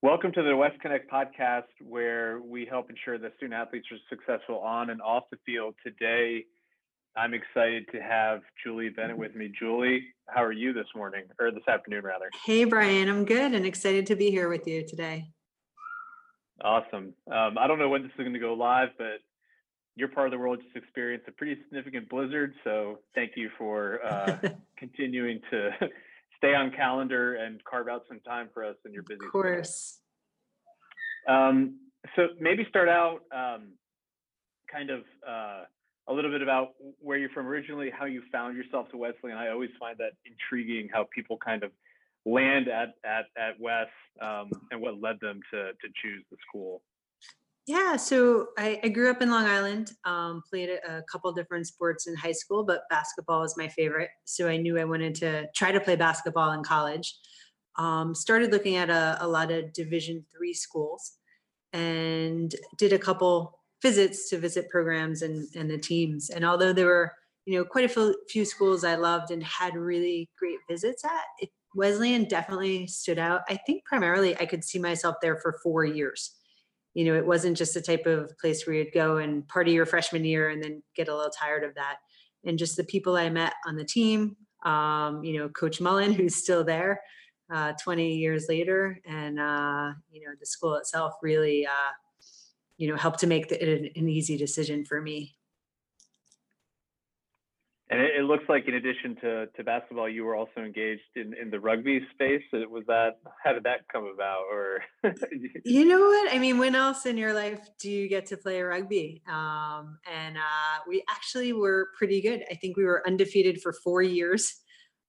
Welcome 0.00 0.30
to 0.34 0.44
the 0.44 0.50
WesConnects 0.50 1.08
podcast, 1.12 1.64
where 1.80 2.40
we 2.40 2.64
help 2.64 2.88
ensure 2.88 3.18
that 3.18 3.34
student 3.36 3.60
athletes 3.60 3.88
are 3.90 3.98
successful 4.08 4.60
on 4.60 4.90
and 4.90 5.02
off 5.02 5.24
the 5.32 5.38
field. 5.44 5.74
Today, 5.84 6.44
I'm 7.16 7.34
excited 7.34 7.84
to 7.90 8.00
have 8.00 8.42
Julie 8.62 8.90
Bennett 8.90 9.18
with 9.18 9.34
me. 9.34 9.50
Julie, 9.58 10.04
how 10.28 10.44
are 10.44 10.52
you 10.52 10.72
this 10.72 10.86
morning, 10.94 11.24
or 11.40 11.50
this 11.50 11.66
afternoon, 11.66 12.04
rather? 12.04 12.26
Hey, 12.44 12.62
Brian, 12.62 13.08
I'm 13.08 13.24
good 13.24 13.54
and 13.54 13.66
excited 13.66 14.06
to 14.06 14.14
be 14.14 14.30
here 14.30 14.48
with 14.48 14.68
you 14.68 14.86
today. 14.86 15.26
Awesome. 16.62 17.12
Um, 17.28 17.58
I 17.58 17.66
don't 17.66 17.80
know 17.80 17.88
when 17.88 18.02
this 18.02 18.12
is 18.12 18.18
going 18.18 18.34
to 18.34 18.38
go 18.38 18.54
live, 18.54 18.90
but 18.98 19.18
your 19.96 20.06
part 20.06 20.28
of 20.28 20.30
the 20.30 20.38
world 20.38 20.60
just 20.62 20.76
experienced 20.76 21.26
a 21.26 21.32
pretty 21.32 21.60
significant 21.64 22.08
blizzard. 22.08 22.54
So 22.62 23.00
thank 23.16 23.32
you 23.34 23.50
for 23.58 23.98
uh, 24.06 24.36
continuing 24.78 25.40
to 25.50 25.70
stay 26.38 26.54
on 26.54 26.70
calendar 26.70 27.34
and 27.34 27.62
carve 27.64 27.88
out 27.88 28.04
some 28.08 28.20
time 28.20 28.48
for 28.52 28.64
us 28.64 28.76
in 28.86 28.92
your 28.92 29.02
busy. 29.02 29.24
Of 29.24 29.32
course. 29.32 29.98
Um, 31.28 31.80
so 32.16 32.28
maybe 32.40 32.64
start 32.68 32.88
out 32.88 33.20
um, 33.34 33.72
kind 34.72 34.90
of 34.90 35.00
uh, 35.28 35.64
a 36.08 36.12
little 36.12 36.30
bit 36.30 36.42
about 36.42 36.70
where 37.00 37.18
you're 37.18 37.30
from 37.30 37.46
originally, 37.46 37.90
how 37.90 38.06
you 38.06 38.22
found 38.32 38.56
yourself 38.56 38.88
to 38.90 38.96
Wesley, 38.96 39.30
and 39.30 39.38
I 39.38 39.48
always 39.48 39.70
find 39.78 39.96
that 39.98 40.12
intriguing 40.24 40.88
how 40.92 41.06
people 41.14 41.36
kind 41.36 41.62
of 41.62 41.70
land 42.24 42.68
at 42.68 42.94
at 43.04 43.26
at 43.38 43.60
Wes 43.60 43.88
um, 44.22 44.50
and 44.70 44.80
what 44.80 45.00
led 45.00 45.20
them 45.20 45.40
to 45.52 45.72
to 45.72 45.88
choose 46.02 46.24
the 46.30 46.36
school. 46.48 46.82
Yeah, 47.68 47.96
so 47.96 48.46
I, 48.56 48.80
I 48.82 48.88
grew 48.88 49.10
up 49.10 49.20
in 49.20 49.30
Long 49.30 49.44
Island, 49.44 49.92
um, 50.06 50.42
played 50.48 50.70
a, 50.70 51.00
a 51.00 51.02
couple 51.02 51.30
different 51.32 51.66
sports 51.66 52.06
in 52.06 52.16
high 52.16 52.32
school, 52.32 52.64
but 52.64 52.88
basketball 52.88 53.40
was 53.40 53.58
my 53.58 53.68
favorite. 53.68 54.08
So 54.24 54.48
I 54.48 54.56
knew 54.56 54.78
I 54.78 54.84
wanted 54.86 55.14
to 55.16 55.48
try 55.54 55.70
to 55.70 55.78
play 55.78 55.94
basketball 55.94 56.52
in 56.52 56.64
college. 56.64 57.14
Um, 57.76 58.14
started 58.14 58.52
looking 58.52 58.76
at 58.76 58.88
a, 58.88 59.18
a 59.20 59.28
lot 59.28 59.50
of 59.50 59.74
Division 59.74 60.24
three 60.34 60.54
schools 60.54 61.12
and 61.74 62.54
did 62.78 62.94
a 62.94 62.98
couple 62.98 63.60
visits 63.82 64.30
to 64.30 64.38
visit 64.38 64.70
programs 64.70 65.20
and, 65.20 65.46
and 65.54 65.70
the 65.70 65.76
teams. 65.76 66.30
And 66.30 66.46
although 66.46 66.72
there 66.72 66.86
were, 66.86 67.12
you 67.44 67.58
know, 67.58 67.66
quite 67.66 67.84
a 67.84 68.14
few, 68.30 68.46
schools 68.46 68.82
I 68.82 68.94
loved 68.94 69.30
and 69.30 69.42
had 69.42 69.74
really 69.74 70.30
great 70.38 70.58
visits 70.70 71.04
at, 71.04 71.24
it, 71.38 71.50
Wesleyan 71.74 72.24
definitely 72.24 72.86
stood 72.86 73.18
out. 73.18 73.42
I 73.46 73.58
think 73.66 73.84
primarily 73.84 74.34
I 74.40 74.46
could 74.46 74.64
see 74.64 74.78
myself 74.78 75.16
there 75.20 75.36
for 75.36 75.60
four 75.62 75.84
years 75.84 76.37
you 76.98 77.04
know, 77.04 77.14
it 77.14 77.24
wasn't 77.24 77.56
just 77.56 77.74
the 77.74 77.80
type 77.80 78.06
of 78.06 78.36
place 78.38 78.66
where 78.66 78.74
you'd 78.74 78.92
go 78.92 79.18
and 79.18 79.46
party 79.46 79.70
your 79.70 79.86
freshman 79.86 80.24
year 80.24 80.48
and 80.48 80.60
then 80.60 80.82
get 80.96 81.06
a 81.06 81.14
little 81.14 81.30
tired 81.30 81.62
of 81.62 81.72
that. 81.76 81.98
And 82.44 82.58
just 82.58 82.76
the 82.76 82.82
people 82.82 83.16
I 83.16 83.30
met 83.30 83.54
on 83.68 83.76
the 83.76 83.84
team, 83.84 84.34
um, 84.64 85.22
you 85.22 85.38
know, 85.38 85.48
Coach 85.48 85.80
Mullen, 85.80 86.12
who's 86.14 86.34
still 86.34 86.64
there 86.64 87.00
uh, 87.54 87.74
20 87.80 88.16
years 88.16 88.46
later, 88.48 88.98
and 89.06 89.38
uh, 89.38 89.92
you 90.10 90.26
know, 90.26 90.34
the 90.40 90.44
school 90.44 90.74
itself 90.74 91.14
really, 91.22 91.66
uh, 91.66 91.92
you 92.78 92.88
know, 92.88 92.96
helped 92.96 93.20
to 93.20 93.28
make 93.28 93.48
the, 93.48 93.62
it 93.62 93.92
an 93.94 94.08
easy 94.08 94.36
decision 94.36 94.84
for 94.84 95.00
me. 95.00 95.36
And 97.90 98.00
it, 98.00 98.10
it, 98.18 98.24
looks 98.24 98.44
like, 98.48 98.68
in 98.68 98.74
addition 98.74 99.16
to, 99.22 99.46
to 99.46 99.64
basketball, 99.64 100.08
you 100.08 100.24
were 100.24 100.36
also 100.36 100.60
engaged 100.60 101.00
in, 101.16 101.32
in 101.40 101.50
the 101.50 101.58
rugby 101.58 102.00
space. 102.12 102.42
Was 102.52 102.84
that 102.86 103.18
how 103.42 103.54
did 103.54 103.62
that 103.62 103.88
come 103.90 104.10
about? 104.12 104.42
Or 104.52 104.80
you 105.64 105.86
know 105.86 105.98
what? 105.98 106.32
I 106.32 106.38
mean, 106.38 106.58
when 106.58 106.74
else 106.74 107.06
in 107.06 107.16
your 107.16 107.32
life 107.32 107.60
do 107.80 107.90
you 107.90 108.08
get 108.08 108.26
to 108.26 108.36
play 108.36 108.60
rugby? 108.60 109.22
Um, 109.26 109.98
and 110.12 110.36
uh, 110.36 110.80
we 110.86 111.02
actually 111.08 111.54
were 111.54 111.88
pretty 111.96 112.20
good. 112.20 112.44
I 112.50 112.54
think 112.56 112.76
we 112.76 112.84
were 112.84 113.02
undefeated 113.06 113.62
for 113.62 113.72
four 113.72 114.02
years. 114.02 114.54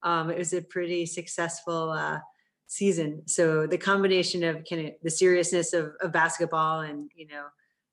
Um, 0.03 0.29
it 0.29 0.37
was 0.37 0.53
a 0.53 0.61
pretty 0.61 1.05
successful 1.05 1.91
uh, 1.91 2.19
season. 2.67 3.23
So 3.27 3.67
the 3.67 3.77
combination 3.77 4.43
of 4.45 4.63
kind 4.69 4.87
of 4.87 4.93
the 5.03 5.11
seriousness 5.11 5.73
of, 5.73 5.91
of 6.01 6.13
basketball 6.13 6.81
and 6.81 7.11
you 7.13 7.27
know 7.27 7.47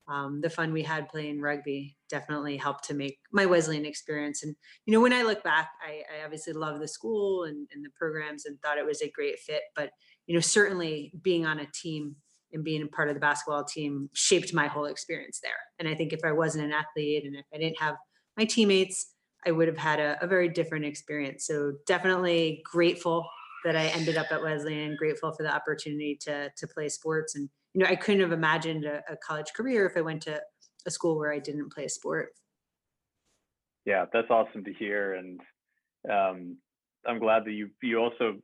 um, 0.09 0.41
the 0.41 0.51
fun 0.51 0.73
we 0.73 0.83
had 0.83 1.09
playing 1.09 1.41
rugby 1.41 1.97
definitely 2.09 2.57
helped 2.57 2.85
to 2.85 2.95
make 2.95 3.19
my 3.33 3.45
Wesleyan 3.45 3.85
experience. 3.85 4.45
And, 4.45 4.55
you 4.85 4.93
know, 4.93 5.01
when 5.01 5.13
I 5.13 5.23
look 5.23 5.43
back, 5.43 5.71
I, 5.85 6.03
I 6.17 6.25
obviously 6.25 6.53
love 6.53 6.79
the 6.79 6.89
school 6.89 7.45
and, 7.45 7.67
and, 7.75 7.85
the 7.85 7.91
programs 7.99 8.47
and 8.47 8.61
thought 8.61 8.79
it 8.79 8.87
was 8.87 9.03
a 9.03 9.11
great 9.11 9.39
fit. 9.41 9.63
But, 9.75 9.91
you 10.27 10.35
know, 10.35 10.41
certainly 10.41 11.13
being 11.23 11.45
on 11.45 11.59
a 11.59 11.67
team 11.75 12.15
and 12.53 12.63
being 12.63 12.83
a 12.83 12.87
part 12.87 13.09
of 13.09 13.15
the 13.15 13.21
basketball 13.21 13.65
team 13.65 14.09
shaped 14.15 14.55
my 14.55 14.69
whole 14.69 14.85
experience 14.85 15.41
there. 15.43 15.59
And 15.81 15.89
I 15.89 15.95
think 15.95 16.13
if 16.13 16.21
I 16.25 16.33
wasn't 16.33 16.65
an 16.65 16.73
athlete 16.73 17.25
and 17.25 17.35
if 17.35 17.45
I 17.53 17.59
didn't 17.59 17.81
have 17.81 17.97
my 18.37 18.45
teammates, 18.45 19.13
I 19.45 19.51
would 19.51 19.69
have 19.69 19.79
had 19.79 19.99
a, 19.99 20.19
a 20.23 20.27
very 20.27 20.49
different 20.49 20.85
experience. 20.85 21.47
So 21.47 21.73
definitely 21.87 22.63
grateful 22.65 23.29
that 23.67 23.75
I 23.75 23.87
ended 23.89 24.17
up 24.17 24.29
at 24.31 24.41
Wesleyan, 24.41 24.95
grateful 24.95 25.33
for 25.33 25.43
the 25.43 25.53
opportunity 25.53 26.17
to, 26.21 26.51
to 26.57 26.67
play 26.69 26.89
sports 26.89 27.35
and, 27.35 27.49
you 27.75 27.83
know, 27.83 27.91
I 27.91 27.97
couldn't 27.97 28.23
have 28.23 28.33
imagined 28.33 28.85
a, 28.85 29.03
a 29.11 29.17
college 29.17 29.53
career 29.55 29.87
if 29.87 29.97
I 29.97 30.03
went 30.03 30.23
to 30.23 30.41
a 30.87 30.91
school 30.91 31.19
where 31.19 31.33
I 31.33 31.41
didn't 31.41 31.73
play 31.73 31.85
a 31.85 31.89
sport. 31.89 32.29
Yeah, 33.85 34.07
that's 34.13 34.31
awesome 34.31 34.65
to 34.65 34.73
hear, 34.73 35.15
and 35.15 35.41
um, 36.11 36.57
I'm 37.07 37.19
glad 37.19 37.45
that 37.45 37.53
you 37.53 37.71
you 37.83 37.99
also 37.99 38.37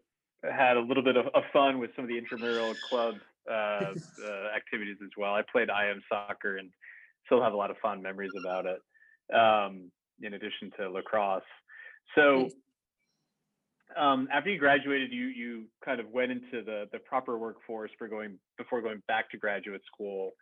had 0.45 0.77
a 0.77 0.81
little 0.81 1.03
bit 1.03 1.17
of, 1.17 1.27
of 1.35 1.45
fun 1.53 1.79
with 1.79 1.91
some 1.97 2.05
of 2.05 2.09
the 2.09 2.19
intramural 2.19 2.75
club 2.89 3.15
uh, 3.51 3.55
uh, 4.25 4.57
activities 4.57 4.99
as 5.03 5.11
well. 5.17 5.35
I 5.35 5.43
played 5.51 5.69
IM 5.69 6.03
soccer 6.09 6.59
and 6.59 6.71
still 7.27 7.43
have 7.43 7.55
a 7.55 7.57
lot 7.57 7.71
of 7.71 7.77
fond 7.79 8.03
memories 8.03 8.33
about 8.39 8.67
it. 8.67 8.81
Um, 9.35 9.91
in 10.21 10.35
addition 10.35 10.71
to 10.79 10.91
lacrosse, 10.91 11.43
so 12.15 12.49
um, 13.97 14.29
after 14.33 14.51
you 14.51 14.59
graduated, 14.59 15.13
you 15.13 15.27
you 15.27 15.65
kind 15.85 16.01
of 16.01 16.09
went 16.11 16.33
into 16.33 16.63
the 16.65 16.89
the 16.93 16.99
proper 16.99 17.39
workforce 17.39 17.91
for 17.99 18.09
going 18.09 18.39
before 18.59 18.83
going 18.83 19.03
back 19.09 19.31
to 19.31 19.37
graduate 19.37 19.83
school, 19.93 20.33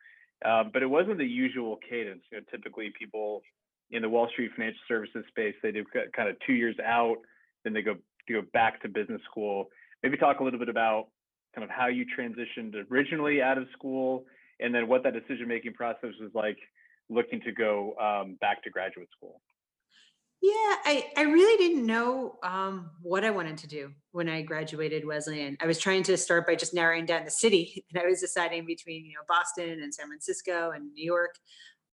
um, 0.45 0.71
but 0.73 0.83
it 0.83 0.87
wasn't 0.87 1.19
the 1.19 1.27
usual 1.27 1.79
cadence. 1.89 2.23
You 2.31 2.39
know, 2.39 2.45
typically 2.51 2.93
people 2.99 3.43
in 3.91 4.03
the 4.03 4.09
Wall 4.09 4.29
Street 4.33 4.51
financial 4.57 4.81
services 4.87 5.25
space 5.29 5.55
they 5.63 5.73
do 5.73 5.85
kind 6.15 6.29
of 6.29 6.37
two 6.47 6.53
years 6.53 6.77
out, 6.85 7.17
then 7.65 7.73
they 7.73 7.83
go 7.83 7.97
go 8.29 8.43
back 8.53 8.81
to 8.83 8.89
business 8.89 9.21
school. 9.31 9.69
Maybe 10.03 10.17
talk 10.17 10.41
a 10.41 10.45
little 10.45 10.59
bit 10.59 10.69
about 10.69 11.09
kind 11.55 11.65
of 11.65 11.71
how 11.71 11.89
you 11.89 12.07
transitioned 12.07 12.75
originally 12.91 13.43
out 13.43 13.59
of 13.59 13.67
school, 13.73 14.25
and 14.61 14.75
then 14.75 14.89
what 14.89 15.03
that 15.05 15.15
decision 15.15 15.49
making 15.49 15.75
process 15.75 16.11
was 16.21 16.31
like 16.35 16.59
looking 17.09 17.41
to 17.43 17.53
go 17.53 17.95
um, 18.01 18.37
back 18.41 18.63
to 18.65 18.71
graduate 18.71 19.09
school. 19.17 19.41
Yeah, 20.43 20.77
I, 20.87 21.11
I 21.19 21.23
really 21.23 21.59
didn't 21.59 21.85
know 21.85 22.39
um, 22.43 22.91
what 23.03 23.25
I 23.25 23.31
wanted 23.31 23.59
to 23.59 23.67
do 23.67 23.93
when 24.13 24.27
I 24.27 24.41
graduated 24.41 25.07
Wesleyan. 25.07 25.59
I 25.61 25.67
was 25.67 25.79
trying 25.79 26.03
to 26.05 26.17
start 26.17 26.47
by 26.47 26.55
just 26.55 26.73
narrowing 26.73 27.05
down 27.05 27.27
the 27.27 27.31
city, 27.31 27.85
and 27.93 28.03
I 28.03 28.07
was 28.07 28.21
deciding 28.21 28.65
between 28.65 29.05
you 29.05 29.13
know 29.13 29.25
Boston 29.29 29.83
and 29.83 29.93
San 29.93 30.07
Francisco 30.07 30.71
and 30.71 30.93
New 30.95 31.05
York. 31.05 31.35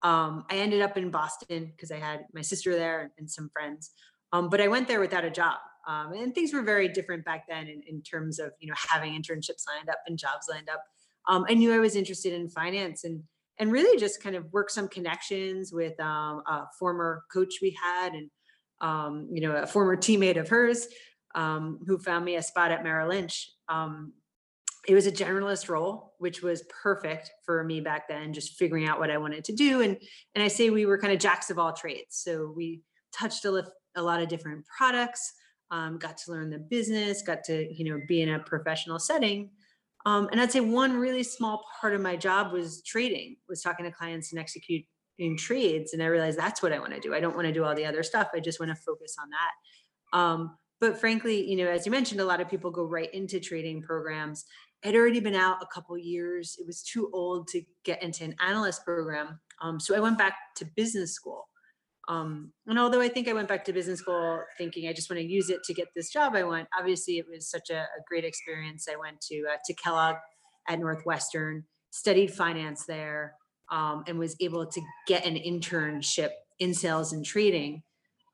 Um, 0.04 0.46
I 0.52 0.58
ended 0.58 0.82
up 0.82 0.96
in 0.96 1.10
Boston 1.10 1.72
because 1.76 1.92
I 1.92 1.98
had 1.98 2.26
my 2.34 2.42
sister 2.42 2.76
there 2.76 3.12
and 3.18 3.30
some 3.30 3.50
friends. 3.50 3.92
Um, 4.32 4.50
but 4.50 4.62
I 4.62 4.68
went 4.68 4.88
there 4.88 5.00
without 5.00 5.26
a 5.26 5.32
job, 5.32 5.58
um, 5.88 6.14
and 6.14 6.36
things 6.36 6.54
were 6.54 6.62
very 6.62 6.88
different 6.88 7.26
back 7.26 7.46
then 7.50 7.68
in, 7.68 7.82
in, 7.88 8.04
terms 8.04 8.38
of 8.38 8.52
you 8.60 8.68
know 8.68 8.76
having 8.90 9.14
internships 9.14 9.66
lined 9.68 9.90
up 9.90 10.00
and 10.06 10.20
jobs 10.20 10.48
lined 10.50 10.70
up. 10.70 10.84
Um, 11.28 11.46
I 11.50 11.56
knew 11.56 11.74
I 11.74 11.80
was 11.80 11.96
interested 11.96 12.34
in 12.34 12.50
finance, 12.50 13.06
and 13.06 13.24
and 13.60 13.72
really 13.72 13.98
just 14.00 14.22
kind 14.22 14.36
of 14.36 14.52
work 14.52 14.70
some 14.70 14.88
connections 14.88 15.72
with 15.72 16.00
um, 16.00 16.42
a 16.48 16.66
former 16.78 17.24
coach 17.32 17.56
we 17.62 17.76
had 17.82 18.14
and 18.14 18.30
um, 18.82 19.28
you 19.32 19.42
know 19.42 19.56
a 19.56 19.68
former 19.68 19.96
teammate 19.96 20.40
of 20.40 20.50
hers 20.50 20.88
um, 21.36 21.80
who 21.86 21.98
found 21.98 22.26
me 22.26 22.36
a 22.36 22.44
spot 22.44 22.72
at 22.72 22.84
Merrill 22.84 23.10
Lynch. 23.10 23.52
Um, 23.70 24.14
it 24.88 24.94
was 24.94 25.08
a 25.08 25.12
generalist 25.12 25.68
role, 25.70 26.14
which 26.20 26.42
was 26.42 26.64
perfect 26.84 27.32
for 27.44 27.64
me 27.64 27.82
back 27.82 28.08
then, 28.08 28.34
just 28.34 28.54
figuring 28.54 28.88
out 28.88 29.00
what 29.00 29.10
I 29.10 29.18
wanted 29.18 29.44
to 29.46 29.54
do. 29.54 29.82
And 29.82 29.98
and 30.34 30.44
I 30.44 30.48
say 30.48 30.70
we 30.70 30.86
were 30.86 30.98
kind 30.98 31.14
of 31.14 31.20
jacks 31.20 31.50
of 31.50 31.60
all 31.60 31.74
trades. 31.74 32.18
So 32.18 32.54
we 32.56 32.82
touched 33.14 33.46
a, 33.46 33.66
a 33.96 34.02
lot 34.02 34.22
of 34.22 34.30
different 34.30 34.66
products, 34.78 35.34
um, 35.72 35.98
got 35.98 36.18
to 36.18 36.32
learn 36.32 36.50
the 36.50 36.60
business, 36.60 37.22
got 37.22 37.44
to 37.46 37.74
you 37.74 37.92
know 37.92 38.02
be 38.08 38.22
in 38.22 38.30
a 38.30 38.40
professional 38.40 39.00
setting. 39.00 39.50
Um, 40.06 40.30
and 40.32 40.40
I'd 40.40 40.52
say 40.52 40.60
one 40.60 40.98
really 40.98 41.24
small 41.24 41.66
part 41.82 41.94
of 41.94 42.02
my 42.02 42.16
job 42.16 42.52
was 42.52 42.84
trading, 42.84 43.38
was 43.50 43.62
talking 43.62 43.86
to 43.86 43.92
clients 43.92 44.32
and 44.32 44.40
executing 44.40 44.86
trades. 45.38 45.94
And 45.94 46.04
I 46.04 46.08
realized 46.08 46.38
that's 46.38 46.62
what 46.62 46.74
I 46.74 46.80
want 46.80 46.94
to 46.94 47.00
do. 47.00 47.14
I 47.14 47.20
don't 47.20 47.36
want 47.36 47.48
to 47.48 47.54
do 47.54 47.64
all 47.64 47.76
the 47.76 47.86
other 47.86 48.04
stuff. 48.04 48.30
I 48.34 48.40
just 48.40 48.60
want 48.60 48.70
to 48.70 48.76
focus 48.76 49.16
on 49.20 49.30
that. 49.30 50.18
Um, 50.18 50.58
but 50.80 51.00
frankly, 51.00 51.44
you 51.50 51.56
know, 51.58 51.70
as 51.70 51.86
you 51.86 51.92
mentioned, 51.92 52.22
a 52.22 52.26
lot 52.26 52.42
of 52.42 52.50
people 52.50 52.70
go 52.70 52.84
right 52.84 53.12
into 53.14 53.40
trading 53.40 53.82
programs. 53.82 54.46
I'd 54.84 54.96
already 54.96 55.20
been 55.20 55.36
out 55.36 55.64
a 55.64 55.68
couple 55.74 55.98
years. 55.98 56.58
It 56.60 56.68
was 56.68 56.84
too 56.84 57.10
old 57.12 57.48
to 57.50 57.62
get 57.84 58.04
into 58.04 58.24
an 58.24 58.36
analyst 58.40 58.86
program. 58.86 59.40
Um, 59.62 59.80
so 59.80 59.96
I 59.96 60.00
went 60.00 60.18
back 60.18 60.36
to 60.58 60.66
business 60.76 61.14
school. 61.14 61.48
Um, 62.08 62.52
and 62.68 62.78
although 62.78 63.02
I 63.02 63.10
think 63.10 63.28
I 63.28 63.34
went 63.34 63.48
back 63.48 63.66
to 63.66 63.74
business 63.74 64.00
school 64.00 64.44
thinking 64.58 64.88
I 64.88 64.94
just 64.94 65.10
want 65.10 65.20
to 65.20 65.26
use 65.26 65.50
it 65.50 65.64
to 65.64 65.74
get 65.74 65.88
this 65.96 66.12
job 66.12 66.36
I 66.36 66.44
want, 66.44 66.68
obviously 66.78 67.18
it 67.18 67.26
was 67.30 67.50
such 67.50 67.70
a, 67.72 67.80
a 67.80 68.02
great 68.08 68.24
experience. 68.24 68.88
I 68.92 68.96
went 68.96 69.22
to 69.22 69.46
uh, 69.52 69.58
to 69.66 69.74
Kellogg 69.74 70.18
at 70.68 70.80
Northwestern, 70.80 71.64
studied 71.92 72.32
finance 72.32 72.86
there, 72.86 73.34
um, 73.72 74.04
and 74.08 74.20
was 74.20 74.36
able 74.40 74.66
to 74.68 74.82
get 75.08 75.26
an 75.26 75.36
internship 75.36 76.30
in 76.60 76.74
sales 76.74 77.12
and 77.12 77.26
trading, 77.26 77.82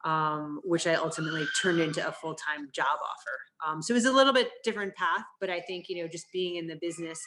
um, 0.04 0.60
which 0.64 0.86
I 0.86 0.96
ultimately 0.96 1.46
turned 1.62 1.80
into 1.80 2.06
a 2.06 2.12
full 2.12 2.36
time 2.36 2.70
job 2.74 2.98
offer. 3.02 3.72
Um, 3.72 3.82
so 3.82 3.94
it 3.94 3.96
was 3.96 4.06
a 4.06 4.12
little 4.12 4.34
bit 4.34 4.50
different 4.64 4.96
path, 4.96 5.24
but 5.40 5.50
I 5.50 5.62
think 5.62 5.86
you 5.88 6.02
know 6.02 6.10
just 6.10 6.26
being 6.34 6.58
in 6.58 6.68
the 6.68 6.78
business 6.82 7.20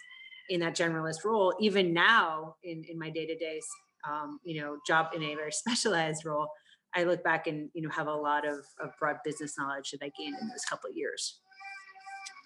in 0.50 0.61
that 0.61 0.76
generalist 0.76 1.25
role. 1.25 1.55
Even 1.61 1.94
now, 1.94 2.56
in 2.64 2.85
in 2.88 2.99
my 2.99 3.11
day 3.11 3.26
to 3.26 3.37
day, 3.37 3.61
um, 4.10 4.38
you 4.44 4.60
know, 4.60 4.78
job 4.86 5.08
in 5.14 5.22
a 5.22 5.34
very 5.34 5.52
specialized 5.52 6.24
role, 6.24 6.48
I 6.94 7.04
look 7.04 7.24
back 7.24 7.46
and 7.46 7.70
you 7.74 7.82
know 7.82 7.90
have 7.90 8.06
a 8.06 8.14
lot 8.14 8.46
of, 8.46 8.58
of 8.80 8.90
broad 9.00 9.16
business 9.24 9.54
knowledge 9.58 9.90
that 9.90 10.02
I 10.02 10.10
gained 10.18 10.36
in 10.40 10.48
those 10.48 10.64
couple 10.68 10.90
of 10.90 10.96
years. 10.96 11.40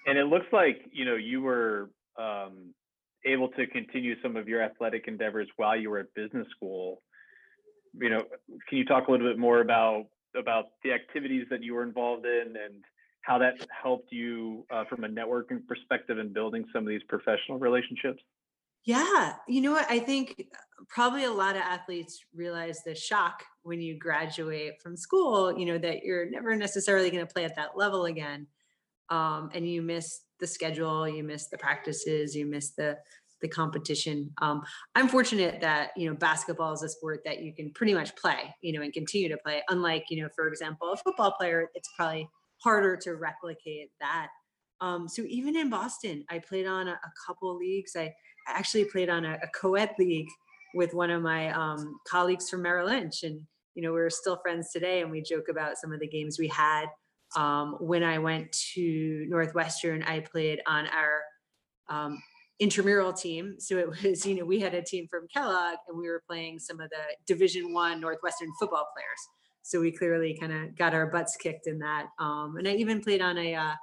And 0.06 0.16
it 0.16 0.24
looks 0.24 0.46
like 0.52 0.86
you 0.92 1.04
know 1.04 1.16
you 1.16 1.42
were 1.42 1.90
um, 2.18 2.72
able 3.26 3.48
to 3.48 3.66
continue 3.66 4.20
some 4.22 4.36
of 4.36 4.48
your 4.48 4.62
athletic 4.62 5.04
endeavors 5.06 5.48
while 5.56 5.76
you 5.76 5.90
were 5.90 5.98
at 5.98 6.14
business 6.14 6.46
school. 6.56 7.02
You 7.94 8.10
know, 8.10 8.22
can 8.68 8.78
you 8.78 8.84
talk 8.84 9.08
a 9.08 9.10
little 9.10 9.28
bit 9.28 9.38
more 9.38 9.60
about 9.60 10.06
about 10.36 10.66
the 10.84 10.92
activities 10.92 11.46
that 11.50 11.62
you 11.62 11.74
were 11.74 11.82
involved 11.82 12.26
in 12.26 12.48
and 12.48 12.84
how 13.22 13.38
that 13.38 13.54
helped 13.82 14.12
you 14.12 14.64
uh, 14.72 14.84
from 14.88 15.04
a 15.04 15.08
networking 15.08 15.66
perspective 15.66 16.18
and 16.18 16.32
building 16.32 16.64
some 16.72 16.84
of 16.84 16.88
these 16.88 17.02
professional 17.08 17.58
relationships? 17.58 18.22
Yeah, 18.84 19.34
you 19.46 19.60
know 19.60 19.72
what? 19.72 19.86
I 19.90 19.98
think 19.98 20.34
uh, 20.38 20.84
probably 20.88 21.24
a 21.24 21.32
lot 21.32 21.56
of 21.56 21.62
athletes 21.62 22.24
realize 22.34 22.82
the 22.84 22.94
shock 22.94 23.44
when 23.62 23.80
you 23.80 23.98
graduate 23.98 24.80
from 24.82 24.96
school, 24.96 25.56
you 25.58 25.66
know, 25.66 25.78
that 25.78 26.02
you're 26.04 26.30
never 26.30 26.54
necessarily 26.56 27.10
going 27.10 27.26
to 27.26 27.32
play 27.32 27.44
at 27.44 27.56
that 27.56 27.76
level 27.76 28.06
again. 28.06 28.46
Um, 29.10 29.50
and 29.54 29.68
you 29.68 29.82
miss 29.82 30.22
the 30.40 30.46
schedule, 30.46 31.08
you 31.08 31.24
miss 31.24 31.48
the 31.48 31.58
practices, 31.58 32.34
you 32.36 32.46
miss 32.46 32.72
the 32.72 32.98
the 33.42 33.48
competition. 33.48 34.32
Um, 34.42 34.62
I'm 34.96 35.08
fortunate 35.08 35.60
that 35.62 35.90
you 35.96 36.08
know 36.10 36.16
basketball 36.16 36.72
is 36.74 36.82
a 36.82 36.88
sport 36.88 37.20
that 37.24 37.40
you 37.42 37.54
can 37.54 37.72
pretty 37.72 37.94
much 37.94 38.16
play, 38.16 38.54
you 38.62 38.72
know, 38.72 38.82
and 38.82 38.92
continue 38.92 39.28
to 39.28 39.38
play. 39.38 39.62
Unlike 39.68 40.06
you 40.10 40.22
know, 40.22 40.28
for 40.34 40.48
example, 40.48 40.92
a 40.92 40.96
football 40.96 41.32
player, 41.32 41.68
it's 41.74 41.90
probably 41.96 42.28
harder 42.62 42.96
to 42.98 43.14
replicate 43.16 43.90
that. 44.00 44.28
Um, 44.80 45.08
so 45.08 45.22
even 45.26 45.56
in 45.56 45.70
Boston, 45.70 46.24
I 46.30 46.38
played 46.38 46.66
on 46.66 46.88
a, 46.88 46.92
a 46.92 47.12
couple 47.26 47.56
leagues. 47.56 47.96
I 47.96 48.12
actually 48.46 48.84
played 48.84 49.10
on 49.10 49.24
a, 49.24 49.34
a 49.42 49.48
co-ed 49.54 49.90
league 49.98 50.28
with 50.74 50.94
one 50.94 51.10
of 51.10 51.22
my 51.22 51.50
um, 51.50 51.98
colleagues 52.06 52.48
from 52.48 52.62
Merrill 52.62 52.86
Lynch, 52.86 53.22
and 53.22 53.40
you 53.74 53.82
know 53.82 53.92
we're 53.92 54.10
still 54.10 54.38
friends 54.42 54.70
today, 54.72 55.02
and 55.02 55.10
we 55.10 55.22
joke 55.22 55.48
about 55.50 55.76
some 55.76 55.92
of 55.92 56.00
the 56.00 56.08
games 56.08 56.38
we 56.38 56.48
had. 56.48 56.86
Um, 57.36 57.76
when 57.80 58.02
I 58.02 58.18
went 58.18 58.52
to 58.74 59.26
Northwestern, 59.28 60.02
I 60.04 60.20
played 60.20 60.60
on 60.66 60.86
our 60.86 61.20
um, 61.88 62.22
intramural 62.58 63.12
team. 63.12 63.56
So 63.58 63.76
it 63.78 63.88
was, 63.88 64.26
you 64.26 64.34
know, 64.34 64.44
we 64.44 64.60
had 64.60 64.74
a 64.74 64.82
team 64.82 65.06
from 65.10 65.26
Kellogg, 65.32 65.76
and 65.88 65.98
we 65.98 66.08
were 66.08 66.22
playing 66.28 66.58
some 66.58 66.80
of 66.80 66.90
the 66.90 67.02
Division 67.26 67.72
One 67.72 68.00
Northwestern 68.00 68.50
football 68.58 68.86
players. 68.94 69.28
So 69.62 69.80
we 69.80 69.92
clearly 69.92 70.36
kind 70.38 70.52
of 70.52 70.76
got 70.78 70.94
our 70.94 71.08
butts 71.08 71.36
kicked 71.36 71.66
in 71.66 71.78
that. 71.80 72.06
Um, 72.18 72.56
and 72.56 72.66
I 72.66 72.72
even 72.72 73.02
played 73.02 73.20
on 73.20 73.36
a 73.36 73.54
uh, 73.54 73.74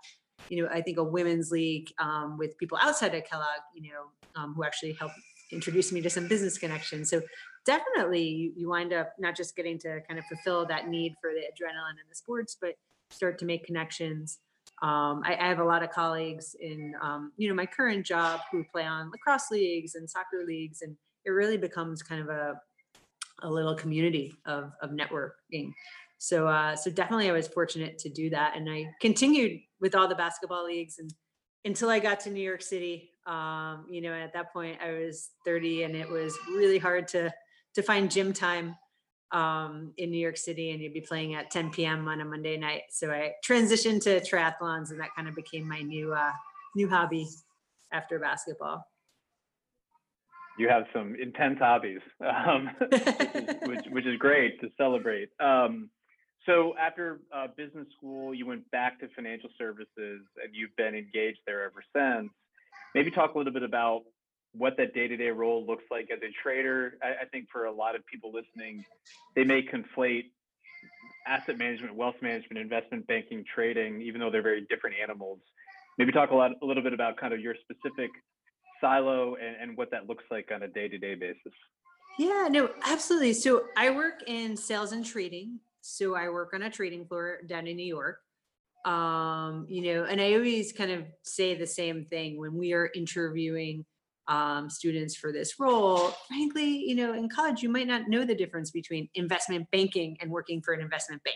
you 0.49 0.61
know, 0.61 0.69
I 0.71 0.81
think 0.81 0.97
a 0.97 1.03
women's 1.03 1.51
league 1.51 1.91
um, 1.99 2.37
with 2.37 2.57
people 2.57 2.77
outside 2.81 3.15
of 3.15 3.23
Kellogg, 3.25 3.61
you 3.73 3.89
know, 3.89 4.41
um, 4.41 4.53
who 4.53 4.63
actually 4.63 4.93
helped 4.93 5.15
introduce 5.51 5.91
me 5.91 6.01
to 6.01 6.09
some 6.09 6.27
business 6.27 6.57
connections. 6.57 7.09
So 7.09 7.21
definitely 7.65 8.53
you, 8.55 8.69
wind 8.69 8.93
up 8.93 9.13
not 9.19 9.35
just 9.35 9.55
getting 9.55 9.77
to 9.79 10.01
kind 10.07 10.19
of 10.19 10.25
fulfill 10.25 10.65
that 10.67 10.87
need 10.87 11.15
for 11.21 11.31
the 11.31 11.39
adrenaline 11.39 11.91
and 11.91 12.09
the 12.09 12.15
sports, 12.15 12.57
but 12.59 12.75
start 13.09 13.37
to 13.39 13.45
make 13.45 13.65
connections. 13.65 14.39
Um, 14.81 15.21
I, 15.23 15.37
I, 15.39 15.47
have 15.47 15.59
a 15.59 15.63
lot 15.63 15.83
of 15.83 15.91
colleagues 15.91 16.55
in, 16.59 16.95
um, 17.01 17.31
you 17.37 17.47
know, 17.47 17.53
my 17.53 17.65
current 17.65 18.05
job 18.05 18.41
who 18.51 18.63
play 18.63 18.83
on 18.83 19.09
lacrosse 19.09 19.49
leagues 19.49 19.95
and 19.95 20.09
soccer 20.09 20.43
leagues, 20.45 20.81
and 20.81 20.97
it 21.23 21.29
really 21.29 21.57
becomes 21.57 22.03
kind 22.03 22.21
of 22.21 22.29
a, 22.29 22.59
a 23.43 23.49
little 23.49 23.75
community 23.75 24.35
of, 24.45 24.73
of 24.81 24.89
networking. 24.89 25.71
So, 26.17 26.47
uh, 26.47 26.75
so 26.75 26.89
definitely 26.89 27.29
I 27.29 27.33
was 27.33 27.47
fortunate 27.47 27.97
to 27.99 28.09
do 28.09 28.29
that. 28.31 28.55
And 28.55 28.69
I 28.69 28.87
continued 28.99 29.59
with 29.79 29.95
all 29.95 30.07
the 30.07 30.15
basketball 30.15 30.65
leagues 30.65 30.99
and 30.99 31.11
until 31.65 31.89
I 31.89 31.99
got 31.99 32.19
to 32.21 32.29
New 32.29 32.43
York 32.43 32.61
City. 32.61 33.09
Um, 33.25 33.87
you 33.89 34.01
know, 34.01 34.13
at 34.13 34.33
that 34.33 34.53
point 34.53 34.77
I 34.81 34.91
was 34.91 35.31
30 35.45 35.83
and 35.83 35.95
it 35.95 36.09
was 36.09 36.37
really 36.49 36.77
hard 36.77 37.07
to, 37.09 37.33
to 37.73 37.81
find 37.81 38.09
gym 38.09 38.33
time 38.33 38.75
um, 39.31 39.91
in 39.97 40.11
New 40.11 40.19
York 40.19 40.37
City 40.37 40.71
and 40.71 40.81
you'd 40.81 40.93
be 40.93 41.01
playing 41.01 41.33
at 41.33 41.49
10 41.49 41.71
PM 41.71 42.07
on 42.07 42.21
a 42.21 42.25
Monday 42.25 42.55
night. 42.55 42.83
So 42.91 43.11
I 43.11 43.33
transitioned 43.45 44.03
to 44.03 44.21
triathlons 44.21 44.91
and 44.91 44.99
that 44.99 45.09
kind 45.15 45.27
of 45.27 45.35
became 45.35 45.67
my 45.67 45.81
new, 45.81 46.13
uh, 46.13 46.31
new 46.75 46.87
hobby 46.87 47.27
after 47.91 48.19
basketball. 48.19 48.85
You 50.57 50.69
have 50.69 50.83
some 50.93 51.15
intense 51.21 51.59
hobbies, 51.59 51.99
um, 52.25 52.69
which, 52.79 53.01
is, 53.01 53.55
which, 53.63 53.85
which, 53.89 54.05
is, 54.05 54.17
great 54.17 54.61
to 54.61 54.69
celebrate. 54.77 55.29
Um, 55.41 55.89
so 56.45 56.75
after 56.77 57.19
uh, 57.33 57.47
business 57.55 57.87
school, 57.97 58.33
you 58.33 58.45
went 58.45 58.69
back 58.71 58.99
to 58.99 59.07
financial 59.15 59.49
services 59.57 59.87
and 60.43 60.53
you've 60.53 60.75
been 60.75 60.95
engaged 60.95 61.39
there 61.45 61.63
ever 61.63 61.83
since. 61.95 62.31
Maybe 62.93 63.11
talk 63.11 63.35
a 63.35 63.37
little 63.37 63.53
bit 63.53 63.63
about 63.63 64.03
what 64.53 64.77
that 64.77 64.93
day-to-day 64.93 65.31
role 65.31 65.65
looks 65.65 65.83
like 65.91 66.09
as 66.11 66.19
a 66.19 66.31
trader. 66.41 66.97
I, 67.03 67.23
I 67.23 67.25
think 67.25 67.49
for 67.51 67.65
a 67.65 67.71
lot 67.71 67.95
of 67.95 68.05
people 68.05 68.31
listening, 68.31 68.85
they 69.35 69.43
may 69.43 69.61
conflate 69.61 70.31
asset 71.27 71.57
management, 71.57 71.95
wealth 71.95 72.15
management, 72.21 72.59
investment 72.59 73.07
banking, 73.07 73.43
trading, 73.53 74.01
even 74.01 74.21
though 74.21 74.29
they're 74.29 74.41
very 74.41 74.65
different 74.69 74.95
animals. 75.01 75.39
Maybe 75.97 76.11
talk 76.11 76.31
a 76.31 76.35
lot, 76.35 76.51
a 76.61 76.65
little 76.65 76.83
bit 76.83 76.93
about 76.93 77.17
kind 77.17 77.33
of 77.33 77.39
your 77.39 77.55
specific 77.55 78.11
silo 78.79 79.35
and, 79.35 79.55
and 79.59 79.77
what 79.77 79.91
that 79.91 80.07
looks 80.07 80.23
like 80.29 80.49
on 80.53 80.63
a 80.63 80.67
day-to-day 80.67 81.15
basis. 81.15 81.53
Yeah, 82.19 82.47
no, 82.49 82.69
absolutely. 82.85 83.33
So 83.33 83.65
I 83.75 83.89
work 83.89 84.23
in 84.27 84.55
sales 84.55 84.91
and 84.91 85.05
trading. 85.05 85.59
So 85.87 86.15
I 86.15 86.29
work 86.29 86.53
on 86.55 86.63
a 86.63 86.69
trading 86.69 87.05
floor 87.05 87.41
down 87.45 87.67
in 87.67 87.77
New 87.77 87.85
York. 87.85 88.17
Um, 88.85 89.67
you 89.69 89.81
know, 89.93 90.05
and 90.05 90.19
I 90.19 90.33
always 90.33 90.73
kind 90.73 90.91
of 90.91 91.03
say 91.23 91.53
the 91.53 91.67
same 91.67 92.05
thing 92.05 92.39
when 92.39 92.55
we 92.55 92.73
are 92.73 92.89
interviewing 92.95 93.85
um, 94.27 94.67
students 94.67 95.15
for 95.15 95.31
this 95.31 95.59
role. 95.59 96.11
Frankly, 96.27 96.83
you 96.87 96.95
know, 96.95 97.13
in 97.13 97.29
college, 97.29 97.61
you 97.61 97.69
might 97.69 97.85
not 97.85 98.09
know 98.09 98.25
the 98.25 98.33
difference 98.33 98.71
between 98.71 99.09
investment 99.13 99.67
banking 99.71 100.17
and 100.21 100.31
working 100.31 100.59
for 100.59 100.73
an 100.73 100.81
investment 100.81 101.21
bank. 101.23 101.35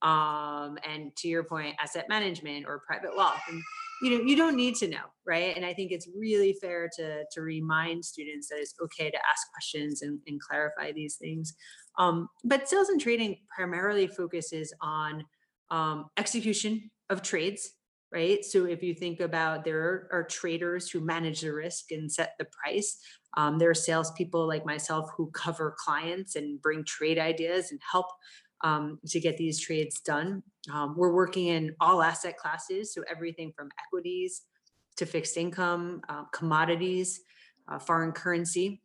Um, 0.00 0.78
and 0.90 1.14
to 1.16 1.28
your 1.28 1.44
point, 1.44 1.76
asset 1.78 2.06
management 2.08 2.64
or 2.66 2.82
private 2.86 3.14
wealth. 3.14 3.42
And 3.50 3.62
you 4.02 4.18
know, 4.18 4.24
you 4.24 4.36
don't 4.36 4.56
need 4.56 4.74
to 4.76 4.88
know, 4.88 5.04
right? 5.24 5.56
And 5.56 5.64
I 5.64 5.72
think 5.72 5.92
it's 5.92 6.08
really 6.18 6.54
fair 6.60 6.90
to 6.96 7.24
to 7.30 7.40
remind 7.40 8.04
students 8.04 8.48
that 8.48 8.58
it's 8.58 8.74
okay 8.82 9.10
to 9.10 9.16
ask 9.16 9.50
questions 9.52 10.02
and, 10.02 10.18
and 10.26 10.40
clarify 10.40 10.92
these 10.92 11.16
things. 11.16 11.54
Um, 11.98 12.28
but 12.44 12.68
sales 12.68 12.88
and 12.88 13.00
trading 13.00 13.38
primarily 13.54 14.08
focuses 14.08 14.74
on 14.80 15.24
um, 15.70 16.06
execution 16.16 16.90
of 17.10 17.22
trades, 17.22 17.74
right? 18.12 18.44
So 18.44 18.64
if 18.66 18.82
you 18.82 18.94
think 18.94 19.20
about 19.20 19.64
there 19.64 20.08
are 20.10 20.24
traders 20.24 20.90
who 20.90 21.00
manage 21.00 21.42
the 21.42 21.52
risk 21.52 21.92
and 21.92 22.10
set 22.10 22.34
the 22.38 22.46
price. 22.46 22.98
Um, 23.36 23.58
there 23.58 23.70
are 23.70 23.74
salespeople 23.74 24.46
like 24.46 24.66
myself 24.66 25.10
who 25.16 25.30
cover 25.30 25.74
clients 25.78 26.36
and 26.36 26.60
bring 26.60 26.84
trade 26.84 27.18
ideas 27.18 27.70
and 27.70 27.80
help 27.90 28.06
um, 28.62 28.98
to 29.06 29.20
get 29.20 29.36
these 29.36 29.60
trades 29.60 30.00
done. 30.00 30.42
Um, 30.72 30.94
we're 30.96 31.12
working 31.12 31.46
in 31.46 31.74
all 31.80 32.02
asset 32.02 32.36
classes, 32.36 32.94
so 32.94 33.02
everything 33.10 33.52
from 33.56 33.68
equities 33.86 34.42
to 34.96 35.06
fixed 35.06 35.36
income, 35.36 36.02
uh, 36.08 36.24
commodities, 36.32 37.20
uh, 37.68 37.78
foreign 37.78 38.12
currency 38.12 38.80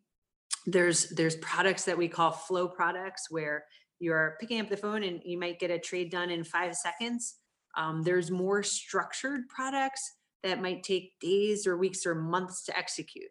there's 0.67 1.09
there's 1.11 1.37
products 1.37 1.85
that 1.85 1.97
we 1.97 2.07
call 2.07 2.31
flow 2.31 2.67
products 2.67 3.31
where 3.31 3.65
you're 3.99 4.35
picking 4.39 4.59
up 4.59 4.69
the 4.69 4.77
phone 4.77 5.03
and 5.03 5.21
you 5.23 5.39
might 5.39 5.59
get 5.59 5.71
a 5.71 5.79
trade 5.79 6.11
done 6.11 6.29
in 6.29 6.43
five 6.43 6.75
seconds. 6.75 7.37
Um, 7.75 8.03
there's 8.03 8.29
more 8.29 8.61
structured 8.61 9.47
products 9.47 10.17
that 10.43 10.61
might 10.61 10.83
take 10.83 11.13
days 11.19 11.65
or 11.65 11.77
weeks 11.77 12.05
or 12.05 12.13
months 12.13 12.63
to 12.65 12.77
execute. 12.77 13.29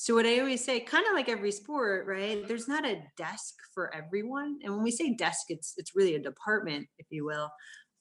So 0.00 0.14
what 0.14 0.26
I 0.26 0.38
always 0.38 0.64
say, 0.64 0.78
kind 0.78 1.04
of 1.08 1.14
like 1.14 1.28
every 1.28 1.50
sport, 1.50 2.06
right? 2.06 2.46
There's 2.46 2.68
not 2.68 2.86
a 2.86 3.02
desk 3.16 3.54
for 3.74 3.92
everyone, 3.92 4.60
and 4.62 4.72
when 4.72 4.84
we 4.84 4.92
say 4.92 5.16
desk, 5.16 5.46
it's 5.48 5.74
it's 5.76 5.96
really 5.96 6.14
a 6.14 6.20
department, 6.20 6.86
if 6.98 7.08
you 7.10 7.24
will. 7.24 7.50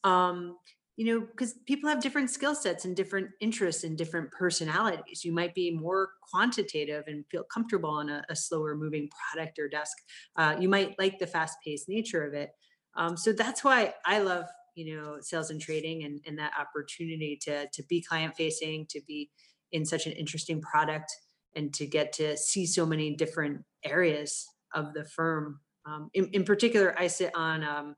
Um, 0.04 0.58
you 0.96 1.08
know, 1.08 1.25
because 1.25 1.56
people 1.66 1.89
have 1.89 2.00
different 2.00 2.30
skill 2.30 2.54
sets 2.54 2.86
and 2.86 2.96
different 2.96 3.30
interests 3.42 3.84
and 3.84 3.98
different 3.98 4.32
personalities. 4.32 5.25
You 5.25 5.32
might 5.32 5.56
be 5.56 5.72
more 5.72 6.10
quantitative 6.30 7.06
and 7.08 7.25
feel 7.32 7.44
comfortable 7.51 7.89
on 7.89 8.10
a, 8.10 8.24
a 8.30 8.36
slower 8.36 8.75
moving 8.75 9.10
product 9.10 9.58
or 9.58 9.68
desk. 9.68 9.98
Uh, 10.36 10.56
you 10.60 10.70
might 10.70 10.94
like 11.00 11.18
the 11.18 11.25
fast 11.25 11.58
paced 11.66 11.89
nature 11.89 12.24
of 12.24 12.36
it. 12.36 12.51
Um, 12.96 13.18
so 13.18 13.34
that's 13.34 13.63
why 13.63 13.96
I 14.06 14.20
love, 14.20 14.46
you 14.75 14.96
know, 14.96 15.18
sales 15.22 15.50
and 15.50 15.60
trading 15.60 16.04
and, 16.04 16.22
and 16.27 16.38
that 16.38 16.54
opportunity 16.60 17.39
to, 17.46 17.68
to 17.74 17.84
be 17.89 18.04
client 18.04 18.36
facing, 18.38 18.86
to 18.92 19.01
be 19.08 19.32
in 19.72 19.84
such 19.84 20.06
an 20.06 20.12
interesting 20.12 20.62
product 20.62 21.12
and 21.57 21.73
to 21.73 21.85
get 21.85 22.13
to 22.13 22.37
see 22.37 22.65
so 22.65 22.85
many 22.85 23.15
different 23.15 23.63
areas 23.83 24.45
of 24.73 24.93
the 24.93 25.03
firm. 25.03 25.59
Um, 25.85 26.09
in, 26.13 26.29
in 26.33 26.43
particular, 26.43 26.95
I 26.97 27.07
sit 27.07 27.31
on 27.35 27.63
um, 27.63 27.95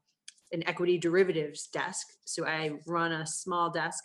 an 0.51 0.67
equity 0.67 0.97
derivatives 0.97 1.67
desk. 1.67 2.07
So 2.25 2.47
I 2.47 2.71
run 2.87 3.11
a 3.11 3.27
small 3.27 3.69
desk 3.69 4.03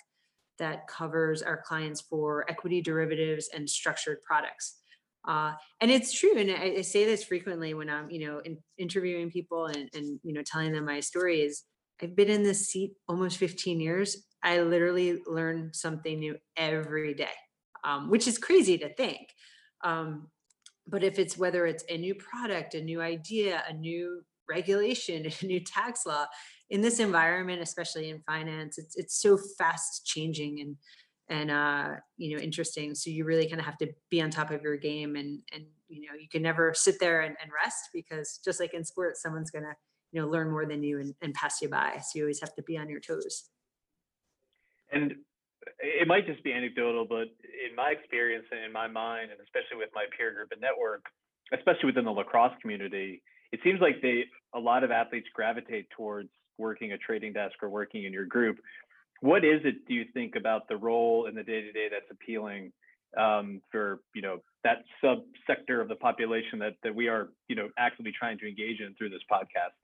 that 0.59 0.87
covers 0.89 1.43
our 1.43 1.63
clients 1.67 2.01
for 2.01 2.45
equity 2.51 2.83
derivatives 2.83 3.49
and 3.55 3.69
structured 3.69 4.19
products. 4.25 4.79
Uh, 5.27 5.53
and 5.81 5.91
it's 5.91 6.13
true, 6.13 6.37
and 6.37 6.51
I, 6.51 6.77
I, 6.79 6.81
say 6.83 7.07
this 7.07 7.25
frequently 7.25 7.73
when 7.73 7.89
I'm, 7.89 8.11
you 8.11 8.27
know, 8.27 8.41
in, 8.45 8.59
interviewing 8.77 9.31
people 9.31 9.67
and, 9.67 9.89
and 9.95 10.21
you 10.23 10.35
know 10.35 10.43
telling 10.43 10.73
them 10.73 10.85
my 10.85 11.01
story. 11.01 11.41
Is 11.41 11.65
I've 12.03 12.15
been 12.15 12.29
in 12.29 12.43
this 12.43 12.69
seat 12.69 12.93
almost 13.09 13.39
15 13.39 13.81
years. 13.81 14.27
I 14.43 14.61
literally 14.61 15.23
learn 15.27 15.71
something 15.73 16.19
new 16.19 16.37
every 16.59 17.15
day, 17.15 17.33
um, 17.85 18.11
which 18.11 18.27
is 18.27 18.39
crazy 18.39 18.79
to 18.79 18.93
think. 18.95 19.29
Um, 19.85 20.29
but 20.87 21.05
if 21.05 21.19
it's 21.19 21.39
whether 21.39 21.67
it's 21.67 21.85
a 21.89 21.97
new 21.97 22.15
product, 22.15 22.75
a 22.75 22.81
new 22.81 23.01
idea, 23.01 23.63
a 23.69 23.73
new 23.73 24.23
regulation, 24.49 25.27
a 25.43 25.47
new 25.47 25.61
tax 25.61 26.07
law, 26.07 26.27
in 26.71 26.81
this 26.81 26.99
environment, 26.99 27.63
especially 27.63 28.11
in 28.11 28.23
finance, 28.27 28.79
it's 28.79 28.97
it's 28.97 29.21
so 29.21 29.39
fast 29.59 30.07
changing 30.07 30.61
and 30.61 30.77
and 31.29 31.51
uh, 31.51 31.97
you 32.17 32.37
know 32.37 32.43
interesting. 32.43 32.95
So 32.95 33.11
you 33.11 33.25
really 33.25 33.49
kind 33.49 33.61
of 33.61 33.67
have 33.67 33.79
to 33.79 33.89
be 34.11 34.21
on 34.21 34.31
top 34.31 34.51
of 34.51 34.63
your 34.63 34.77
game, 34.77 35.17
and 35.17 35.41
and 35.53 35.65
you 35.89 36.03
know 36.03 36.19
you 36.19 36.29
can 36.29 36.43
never 36.43 36.73
sit 36.75 36.97
there 37.01 37.21
and, 37.21 37.37
and 37.41 37.51
rest 37.55 37.91
because 37.93 38.41
just 38.45 38.61
like 38.61 38.75
in 38.75 38.85
sports, 38.85 39.23
someone's 39.23 39.51
gonna 39.51 39.75
you 40.13 40.21
know 40.21 40.29
learn 40.29 40.51
more 40.51 40.67
than 40.67 40.83
you 40.83 41.01
and, 41.01 41.15
and 41.23 41.35
pass 41.35 41.61
you 41.63 41.69
by. 41.69 41.99
So 41.99 42.19
you 42.19 42.25
always 42.25 42.41
have 42.41 42.55
to 42.57 42.63
be 42.63 42.77
on 42.77 42.89
your 42.89 43.01
toes. 43.01 43.45
And 44.93 45.15
it 45.81 46.07
might 46.07 46.27
just 46.27 46.45
be 46.45 46.53
anecdotal, 46.53 47.07
but 47.09 47.29
in 47.69 47.75
my 47.77 47.91
experience 47.91 48.47
and 48.51 48.65
in 48.65 48.73
my 48.73 48.89
mind, 48.89 49.31
and 49.31 49.41
especially 49.41 49.79
with 49.79 49.91
my 49.95 50.07
peer 50.17 50.33
group 50.33 50.49
and 50.53 50.61
network, 50.61 51.05
especially 51.53 51.87
within 51.87 52.05
the 52.05 52.13
lacrosse 52.13 52.55
community, 52.61 53.23
it 53.53 53.61
seems 53.63 53.81
like 53.81 54.03
they 54.03 54.25
a 54.55 54.59
lot 54.59 54.85
of 54.85 54.91
athletes 54.91 55.27
gravitate 55.35 55.89
towards 55.97 56.29
working 56.59 56.93
a 56.93 56.99
trading 56.99 57.33
desk 57.33 57.55
or 57.63 57.69
working 57.69 58.05
in 58.05 58.13
your 58.13 58.27
group. 58.27 58.59
What 59.21 59.45
is 59.45 59.61
it 59.65 59.87
do 59.87 59.95
you 59.95 60.05
think 60.13 60.37
about 60.37 60.69
the 60.69 60.77
role 60.77 61.27
in 61.27 61.35
the 61.35 61.43
day 61.43 61.63
to 61.63 61.73
day 61.73 61.89
that's 61.91 62.11
appealing 62.11 62.73
um, 63.17 63.61
for 63.71 64.01
you 64.15 64.23
know 64.23 64.39
that 64.65 64.85
subsector 65.03 65.81
of 65.81 65.89
the 65.89 65.97
population 65.97 66.59
that 66.59 66.75
that 66.83 66.95
we 66.95 67.09
are 67.09 67.29
you 67.49 67.57
know 67.57 67.69
actively 67.79 68.13
trying 68.17 68.39
to 68.39 68.49
engage 68.49 68.81
in 68.81 68.95
through 68.97 69.11
this 69.11 69.23
podcast? 69.31 69.75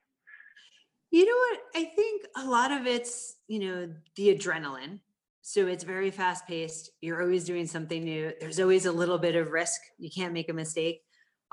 You 1.11 1.25
know 1.25 1.35
what? 1.35 1.59
I 1.75 1.85
think 1.95 2.23
a 2.37 2.45
lot 2.45 2.71
of 2.71 2.85
it's 2.85 3.37
you 3.47 3.59
know 3.59 3.89
the 4.15 4.35
adrenaline 4.35 4.99
so 5.41 5.67
it's 5.67 5.83
very 5.83 6.11
fast 6.11 6.47
paced. 6.47 6.91
You're 7.01 7.21
always 7.21 7.45
doing 7.45 7.65
something 7.65 8.03
new. 8.03 8.31
There's 8.39 8.59
always 8.59 8.85
a 8.85 8.91
little 8.91 9.17
bit 9.17 9.35
of 9.35 9.51
risk. 9.51 9.81
You 9.97 10.09
can't 10.15 10.33
make 10.33 10.49
a 10.49 10.53
mistake. 10.53 11.01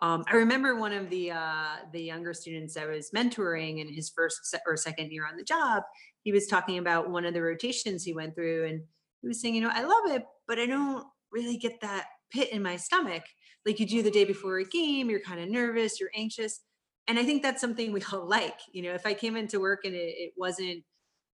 Um, 0.00 0.24
I 0.30 0.36
remember 0.36 0.76
one 0.76 0.92
of 0.92 1.10
the 1.10 1.32
uh, 1.32 1.76
the 1.92 2.02
younger 2.02 2.32
students 2.32 2.76
I 2.76 2.86
was 2.86 3.10
mentoring 3.14 3.80
in 3.80 3.92
his 3.92 4.10
first 4.14 4.56
or 4.66 4.76
second 4.76 5.10
year 5.10 5.26
on 5.26 5.36
the 5.36 5.42
job. 5.42 5.82
He 6.22 6.32
was 6.32 6.46
talking 6.46 6.78
about 6.78 7.10
one 7.10 7.24
of 7.24 7.34
the 7.34 7.42
rotations 7.42 8.04
he 8.04 8.14
went 8.14 8.34
through, 8.34 8.66
and 8.66 8.82
he 9.22 9.28
was 9.28 9.40
saying, 9.40 9.54
you 9.54 9.60
know, 9.60 9.72
I 9.72 9.82
love 9.82 10.16
it, 10.16 10.22
but 10.46 10.58
I 10.58 10.66
don't 10.66 11.04
really 11.32 11.56
get 11.56 11.80
that 11.80 12.06
pit 12.30 12.52
in 12.52 12.62
my 12.62 12.76
stomach 12.76 13.24
like 13.66 13.80
you 13.80 13.86
do 13.86 14.02
the 14.02 14.10
day 14.10 14.24
before 14.24 14.58
a 14.58 14.64
game. 14.64 15.10
You're 15.10 15.20
kind 15.20 15.40
of 15.40 15.48
nervous, 15.48 15.98
you're 15.98 16.10
anxious, 16.14 16.60
and 17.08 17.18
I 17.18 17.24
think 17.24 17.42
that's 17.42 17.60
something 17.60 17.90
we 17.90 18.02
all 18.12 18.28
like. 18.28 18.58
You 18.72 18.82
know, 18.82 18.94
if 18.94 19.04
I 19.04 19.14
came 19.14 19.34
into 19.34 19.58
work 19.58 19.80
and 19.84 19.94
it, 19.94 20.14
it 20.16 20.32
wasn't 20.36 20.84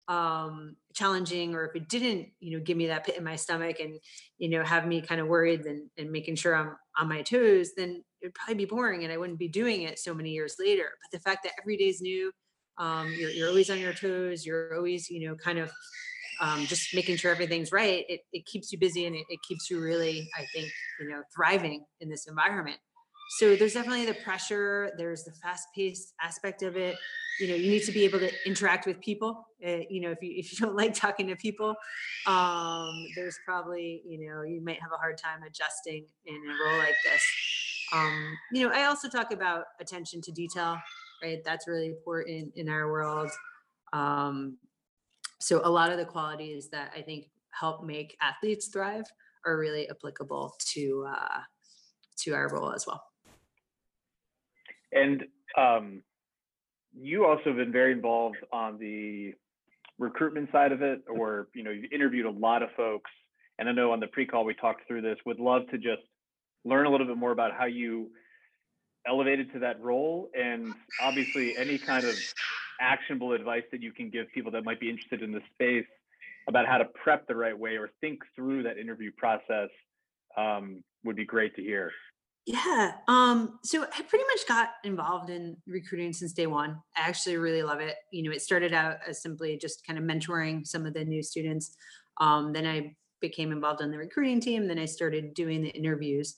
um 0.08 0.74
challenging 0.94 1.54
or 1.54 1.64
if 1.66 1.76
it 1.76 1.88
didn't 1.88 2.28
you 2.40 2.56
know 2.56 2.64
give 2.64 2.76
me 2.76 2.88
that 2.88 3.04
pit 3.04 3.16
in 3.16 3.22
my 3.22 3.36
stomach 3.36 3.78
and 3.78 3.98
you 4.38 4.48
know 4.48 4.64
have 4.64 4.86
me 4.86 5.00
kind 5.00 5.20
of 5.20 5.28
worried 5.28 5.64
and, 5.64 5.88
and 5.96 6.10
making 6.10 6.34
sure 6.34 6.56
i'm 6.56 6.76
on 6.98 7.08
my 7.08 7.22
toes 7.22 7.70
then 7.76 8.02
it'd 8.20 8.34
probably 8.34 8.54
be 8.54 8.64
boring 8.64 9.04
and 9.04 9.12
i 9.12 9.16
wouldn't 9.16 9.38
be 9.38 9.48
doing 9.48 9.82
it 9.82 9.98
so 9.98 10.12
many 10.12 10.30
years 10.30 10.56
later. 10.58 10.90
But 11.02 11.16
the 11.16 11.22
fact 11.22 11.44
that 11.44 11.52
every 11.60 11.76
day 11.76 11.88
is 11.88 12.00
new 12.00 12.32
um 12.78 13.12
you're, 13.16 13.30
you're 13.30 13.48
always 13.48 13.70
on 13.70 13.78
your 13.78 13.92
toes 13.92 14.44
you're 14.44 14.74
always 14.74 15.08
you 15.08 15.28
know 15.28 15.36
kind 15.36 15.58
of 15.58 15.70
um, 16.40 16.66
just 16.66 16.92
making 16.94 17.16
sure 17.16 17.30
everything's 17.30 17.70
right 17.70 18.04
it, 18.08 18.22
it 18.32 18.44
keeps 18.46 18.72
you 18.72 18.78
busy 18.78 19.06
and 19.06 19.14
it, 19.14 19.24
it 19.28 19.38
keeps 19.46 19.70
you 19.70 19.80
really 19.80 20.28
i 20.36 20.44
think 20.52 20.72
you 20.98 21.08
know 21.08 21.22
thriving 21.34 21.84
in 22.00 22.08
this 22.08 22.26
environment 22.26 22.78
so 23.38 23.56
there's 23.56 23.74
definitely 23.74 24.06
the 24.06 24.14
pressure 24.14 24.92
there's 24.98 25.24
the 25.24 25.32
fast 25.32 25.68
paced 25.74 26.14
aspect 26.20 26.62
of 26.62 26.76
it. 26.76 26.96
You 27.40 27.48
know 27.48 27.54
you 27.54 27.70
need 27.70 27.82
to 27.84 27.92
be 27.92 28.04
able 28.04 28.18
to 28.18 28.30
interact 28.46 28.86
with 28.86 29.00
people 29.00 29.46
uh, 29.66 29.78
you 29.88 30.00
know 30.00 30.10
if 30.10 30.18
you 30.22 30.32
if 30.36 30.52
you 30.52 30.58
don't 30.66 30.76
like 30.76 30.94
talking 30.94 31.28
to 31.28 31.36
people. 31.36 31.74
Um 32.26 33.06
there's 33.16 33.38
probably 33.44 34.02
you 34.06 34.28
know 34.28 34.42
you 34.42 34.62
might 34.62 34.80
have 34.80 34.92
a 34.92 34.98
hard 34.98 35.18
time 35.18 35.42
adjusting 35.46 36.06
in 36.26 36.34
a 36.34 36.68
role 36.68 36.78
like 36.78 36.96
this. 37.04 37.22
Um 37.92 38.36
you 38.52 38.66
know 38.66 38.74
i 38.74 38.84
also 38.84 39.08
talk 39.08 39.32
about 39.32 39.64
attention 39.80 40.20
to 40.22 40.32
detail 40.32 40.78
right? 41.22 41.38
That's 41.44 41.68
really 41.68 41.86
important 41.86 42.52
in 42.56 42.68
our 42.68 42.90
world. 42.90 43.30
Um 43.92 44.58
so 45.42 45.60
a 45.64 45.70
lot 45.70 45.90
of 45.90 45.98
the 45.98 46.04
qualities 46.04 46.68
that 46.70 46.92
i 46.96 47.02
think 47.02 47.26
help 47.50 47.84
make 47.84 48.16
athletes 48.22 48.68
thrive 48.68 49.04
are 49.44 49.58
really 49.58 49.88
applicable 49.90 50.54
to 50.60 51.04
uh 51.08 51.40
to 52.16 52.32
our 52.32 52.48
role 52.48 52.72
as 52.72 52.86
well 52.86 53.02
and 54.92 55.24
um 55.56 56.02
you 56.98 57.24
also 57.24 57.44
have 57.46 57.56
been 57.56 57.72
very 57.72 57.92
involved 57.92 58.36
on 58.52 58.78
the 58.78 59.34
recruitment 59.98 60.50
side 60.52 60.72
of 60.72 60.82
it, 60.82 61.02
or 61.08 61.48
you 61.54 61.62
know, 61.62 61.70
you've 61.70 61.92
interviewed 61.92 62.26
a 62.26 62.30
lot 62.30 62.62
of 62.62 62.70
folks. 62.76 63.10
And 63.58 63.68
I 63.68 63.72
know 63.72 63.92
on 63.92 64.00
the 64.00 64.08
pre-call 64.08 64.44
we 64.44 64.54
talked 64.54 64.86
through 64.86 65.02
this. 65.02 65.18
Would 65.24 65.40
love 65.40 65.62
to 65.70 65.78
just 65.78 66.02
learn 66.64 66.86
a 66.86 66.90
little 66.90 67.06
bit 67.06 67.16
more 67.16 67.32
about 67.32 67.52
how 67.52 67.66
you 67.66 68.10
elevated 69.06 69.52
to 69.52 69.58
that 69.60 69.80
role, 69.80 70.28
and 70.38 70.72
obviously 71.00 71.56
any 71.56 71.78
kind 71.78 72.04
of 72.04 72.14
actionable 72.80 73.32
advice 73.32 73.64
that 73.70 73.82
you 73.82 73.92
can 73.92 74.10
give 74.10 74.30
people 74.32 74.50
that 74.52 74.64
might 74.64 74.80
be 74.80 74.90
interested 74.90 75.22
in 75.22 75.32
the 75.32 75.40
space 75.54 75.86
about 76.48 76.66
how 76.66 76.78
to 76.78 76.84
prep 76.84 77.26
the 77.28 77.34
right 77.34 77.56
way 77.56 77.76
or 77.76 77.90
think 78.00 78.20
through 78.34 78.62
that 78.64 78.78
interview 78.78 79.10
process 79.16 79.68
um, 80.36 80.82
would 81.04 81.16
be 81.16 81.24
great 81.24 81.54
to 81.56 81.62
hear. 81.62 81.92
Yeah. 82.44 82.94
Um, 83.06 83.60
so 83.62 83.84
I 83.84 84.02
pretty 84.02 84.24
much 84.24 84.48
got 84.48 84.70
involved 84.82 85.30
in 85.30 85.56
recruiting 85.66 86.12
since 86.12 86.32
day 86.32 86.48
one. 86.48 86.76
I 86.96 87.08
actually 87.08 87.36
really 87.36 87.62
love 87.62 87.80
it. 87.80 87.96
You 88.10 88.24
know, 88.24 88.32
it 88.32 88.42
started 88.42 88.74
out 88.74 88.96
as 89.06 89.22
simply 89.22 89.56
just 89.56 89.86
kind 89.86 89.98
of 89.98 90.04
mentoring 90.04 90.66
some 90.66 90.84
of 90.84 90.92
the 90.94 91.04
new 91.04 91.22
students. 91.22 91.76
Um, 92.20 92.52
then 92.52 92.66
I 92.66 92.96
became 93.20 93.52
involved 93.52 93.80
in 93.80 93.92
the 93.92 93.98
recruiting 93.98 94.40
team. 94.40 94.66
Then 94.66 94.78
I 94.78 94.86
started 94.86 95.34
doing 95.34 95.62
the 95.62 95.70
interviews. 95.70 96.36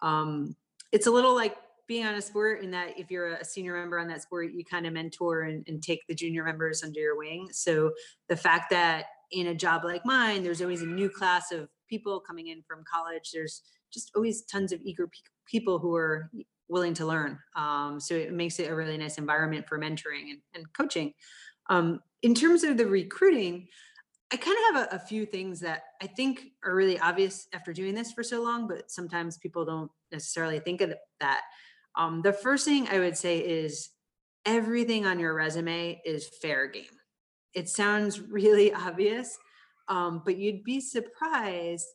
Um, 0.00 0.56
it's 0.90 1.06
a 1.06 1.10
little 1.10 1.34
like 1.34 1.56
being 1.86 2.06
on 2.06 2.14
a 2.14 2.22
sport 2.22 2.62
in 2.62 2.70
that 2.70 2.98
if 2.98 3.10
you're 3.10 3.34
a 3.34 3.44
senior 3.44 3.74
member 3.74 3.98
on 3.98 4.08
that 4.08 4.22
sport, 4.22 4.52
you 4.54 4.64
kind 4.64 4.86
of 4.86 4.94
mentor 4.94 5.42
and, 5.42 5.64
and 5.68 5.82
take 5.82 6.00
the 6.08 6.14
junior 6.14 6.44
members 6.44 6.82
under 6.82 6.98
your 6.98 7.18
wing. 7.18 7.48
So 7.52 7.92
the 8.30 8.36
fact 8.36 8.70
that 8.70 9.06
in 9.30 9.48
a 9.48 9.54
job 9.54 9.84
like 9.84 10.06
mine, 10.06 10.42
there's 10.42 10.62
always 10.62 10.80
a 10.80 10.86
new 10.86 11.10
class 11.10 11.52
of 11.52 11.68
people 11.88 12.20
coming 12.20 12.48
in 12.48 12.62
from 12.66 12.84
college. 12.90 13.30
There's 13.32 13.62
just 13.92 14.10
always 14.14 14.42
tons 14.42 14.72
of 14.72 14.80
eager 14.84 15.06
people 15.52 15.78
who 15.78 15.94
are 15.94 16.30
willing 16.68 16.94
to 16.94 17.06
learn. 17.06 17.38
Um, 17.54 18.00
so 18.00 18.14
it 18.14 18.32
makes 18.32 18.58
it 18.58 18.70
a 18.70 18.74
really 18.74 18.96
nice 18.96 19.18
environment 19.18 19.68
for 19.68 19.78
mentoring 19.78 20.30
and, 20.30 20.40
and 20.54 20.72
coaching. 20.72 21.12
Um, 21.68 22.00
in 22.22 22.34
terms 22.34 22.64
of 22.64 22.78
the 22.78 22.86
recruiting, 22.86 23.68
I 24.32 24.36
kind 24.36 24.56
of 24.56 24.74
have 24.74 24.92
a, 24.92 24.96
a, 24.96 24.98
few 24.98 25.26
things 25.26 25.60
that 25.60 25.82
I 26.00 26.06
think 26.06 26.44
are 26.64 26.74
really 26.74 26.98
obvious 26.98 27.46
after 27.52 27.72
doing 27.74 27.94
this 27.94 28.12
for 28.12 28.22
so 28.22 28.42
long, 28.42 28.66
but 28.66 28.90
sometimes 28.90 29.36
people 29.36 29.66
don't 29.66 29.90
necessarily 30.10 30.58
think 30.58 30.80
of 30.80 30.94
that. 31.20 31.42
Um, 31.96 32.22
the 32.22 32.32
first 32.32 32.64
thing 32.64 32.88
I 32.88 32.98
would 32.98 33.16
say 33.16 33.40
is 33.40 33.90
everything 34.46 35.04
on 35.04 35.18
your 35.18 35.34
resume 35.34 36.00
is 36.06 36.30
fair 36.40 36.66
game. 36.66 36.96
It 37.52 37.68
sounds 37.68 38.20
really 38.38 38.72
obvious, 38.72 39.36
um, 39.88 40.22
but 40.24 40.38
you'd 40.38 40.64
be 40.64 40.80
surprised 40.80 41.86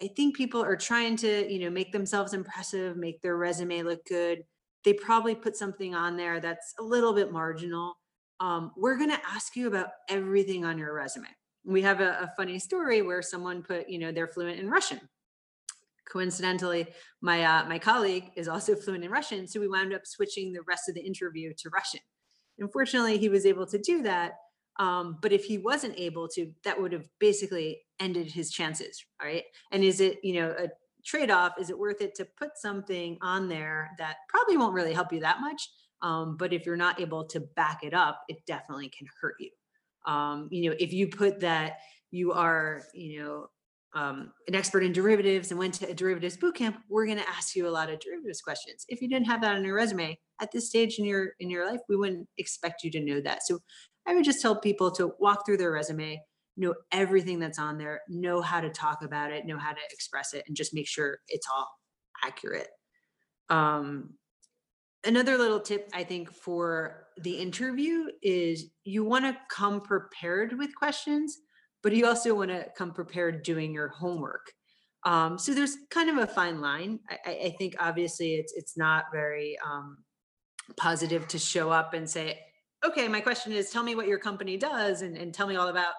I 0.00 0.08
think 0.08 0.36
people 0.36 0.62
are 0.62 0.76
trying 0.76 1.16
to, 1.18 1.52
you 1.52 1.60
know, 1.60 1.70
make 1.70 1.92
themselves 1.92 2.32
impressive, 2.32 2.96
make 2.96 3.20
their 3.20 3.36
resume 3.36 3.82
look 3.82 4.04
good. 4.06 4.42
They 4.84 4.92
probably 4.94 5.34
put 5.34 5.56
something 5.56 5.94
on 5.94 6.16
there 6.16 6.40
that's 6.40 6.74
a 6.78 6.82
little 6.82 7.12
bit 7.12 7.32
marginal. 7.32 7.96
Um, 8.40 8.72
we're 8.76 8.96
going 8.96 9.10
to 9.10 9.20
ask 9.26 9.54
you 9.54 9.68
about 9.68 9.88
everything 10.08 10.64
on 10.64 10.78
your 10.78 10.92
resume. 10.92 11.28
We 11.64 11.82
have 11.82 12.00
a, 12.00 12.22
a 12.22 12.32
funny 12.36 12.58
story 12.58 13.02
where 13.02 13.22
someone 13.22 13.62
put, 13.62 13.88
you 13.88 13.98
know, 13.98 14.10
they're 14.10 14.26
fluent 14.26 14.58
in 14.58 14.68
Russian. 14.68 15.00
Coincidentally, 16.10 16.88
my 17.20 17.44
uh, 17.44 17.64
my 17.66 17.78
colleague 17.78 18.32
is 18.34 18.48
also 18.48 18.74
fluent 18.76 19.04
in 19.04 19.10
Russian, 19.10 19.46
so 19.46 19.60
we 19.60 19.68
wound 19.68 19.94
up 19.94 20.02
switching 20.04 20.52
the 20.52 20.62
rest 20.66 20.88
of 20.88 20.94
the 20.96 21.00
interview 21.00 21.52
to 21.58 21.70
Russian. 21.70 22.00
Unfortunately, 22.58 23.18
he 23.18 23.28
was 23.28 23.46
able 23.46 23.66
to 23.66 23.78
do 23.78 24.02
that, 24.02 24.32
um, 24.78 25.18
but 25.22 25.32
if 25.32 25.44
he 25.44 25.58
wasn't 25.58 25.94
able 25.96 26.28
to, 26.28 26.50
that 26.64 26.80
would 26.80 26.92
have 26.92 27.06
basically 27.20 27.80
ended 28.02 28.30
his 28.30 28.50
chances, 28.50 29.04
right? 29.22 29.44
And 29.70 29.82
is 29.84 30.00
it, 30.00 30.18
you 30.22 30.34
know, 30.34 30.50
a 30.58 30.68
trade-off? 31.04 31.52
Is 31.58 31.70
it 31.70 31.78
worth 31.78 32.00
it 32.00 32.14
to 32.16 32.26
put 32.38 32.50
something 32.56 33.16
on 33.22 33.48
there 33.48 33.90
that 33.98 34.16
probably 34.28 34.56
won't 34.56 34.74
really 34.74 34.92
help 34.92 35.12
you 35.12 35.20
that 35.20 35.40
much? 35.40 35.70
Um, 36.02 36.36
but 36.36 36.52
if 36.52 36.66
you're 36.66 36.76
not 36.76 37.00
able 37.00 37.24
to 37.26 37.40
back 37.40 37.78
it 37.82 37.94
up, 37.94 38.22
it 38.28 38.38
definitely 38.46 38.90
can 38.96 39.06
hurt 39.20 39.36
you. 39.38 39.50
Um, 40.12 40.48
you 40.50 40.68
know, 40.68 40.76
if 40.78 40.92
you 40.92 41.08
put 41.08 41.40
that 41.40 41.78
you 42.10 42.32
are, 42.32 42.82
you 42.92 43.20
know, 43.20 43.46
um, 43.94 44.32
an 44.48 44.54
expert 44.54 44.82
in 44.82 44.92
derivatives 44.92 45.50
and 45.50 45.58
went 45.58 45.74
to 45.74 45.88
a 45.88 45.94
derivatives 45.94 46.36
bootcamp, 46.36 46.76
we're 46.88 47.06
going 47.06 47.18
to 47.18 47.28
ask 47.28 47.54
you 47.54 47.68
a 47.68 47.70
lot 47.70 47.90
of 47.90 48.00
derivatives 48.00 48.40
questions. 48.40 48.84
If 48.88 49.02
you 49.02 49.08
didn't 49.08 49.26
have 49.26 49.42
that 49.42 49.54
on 49.54 49.64
your 49.64 49.76
resume 49.76 50.18
at 50.40 50.50
this 50.50 50.68
stage 50.68 50.98
in 50.98 51.04
your 51.04 51.32
in 51.40 51.50
your 51.50 51.66
life, 51.66 51.80
we 51.88 51.96
wouldn't 51.96 52.26
expect 52.38 52.82
you 52.84 52.90
to 52.92 53.00
know 53.00 53.20
that. 53.20 53.42
So 53.44 53.60
I 54.06 54.14
would 54.14 54.24
just 54.24 54.42
tell 54.42 54.56
people 54.56 54.90
to 54.92 55.12
walk 55.20 55.44
through 55.44 55.58
their 55.58 55.72
resume, 55.72 56.20
know 56.56 56.74
everything 56.92 57.38
that's 57.38 57.58
on 57.58 57.78
there, 57.78 58.00
know 58.08 58.40
how 58.40 58.60
to 58.60 58.70
talk 58.70 59.02
about 59.02 59.32
it, 59.32 59.46
know 59.46 59.58
how 59.58 59.72
to 59.72 59.80
express 59.90 60.34
it, 60.34 60.44
and 60.46 60.56
just 60.56 60.74
make 60.74 60.88
sure 60.88 61.18
it's 61.28 61.46
all 61.52 61.68
accurate. 62.24 62.68
Um, 63.48 64.14
another 65.04 65.36
little 65.38 65.60
tip 65.60 65.88
I 65.92 66.04
think 66.04 66.32
for 66.32 67.06
the 67.20 67.32
interview 67.32 68.06
is 68.22 68.66
you 68.84 69.04
want 69.04 69.24
to 69.24 69.36
come 69.50 69.80
prepared 69.80 70.58
with 70.58 70.74
questions, 70.74 71.38
but 71.82 71.92
you 71.92 72.06
also 72.06 72.34
want 72.34 72.50
to 72.50 72.66
come 72.76 72.92
prepared 72.92 73.42
doing 73.42 73.72
your 73.72 73.88
homework. 73.88 74.52
Um, 75.04 75.38
so 75.38 75.52
there's 75.52 75.76
kind 75.90 76.08
of 76.10 76.18
a 76.18 76.26
fine 76.26 76.60
line. 76.60 77.00
I, 77.10 77.30
I 77.30 77.54
think 77.58 77.74
obviously 77.80 78.34
it's 78.34 78.52
it's 78.56 78.76
not 78.76 79.06
very 79.12 79.58
um, 79.66 79.98
positive 80.76 81.26
to 81.28 81.38
show 81.38 81.70
up 81.70 81.92
and 81.94 82.08
say, 82.08 82.38
okay, 82.84 83.08
my 83.08 83.20
question 83.20 83.52
is, 83.52 83.70
tell 83.70 83.82
me 83.82 83.94
what 83.94 84.08
your 84.08 84.18
company 84.18 84.56
does 84.56 85.02
and, 85.02 85.16
and 85.16 85.32
tell 85.34 85.46
me 85.46 85.56
all 85.56 85.68
about, 85.68 85.94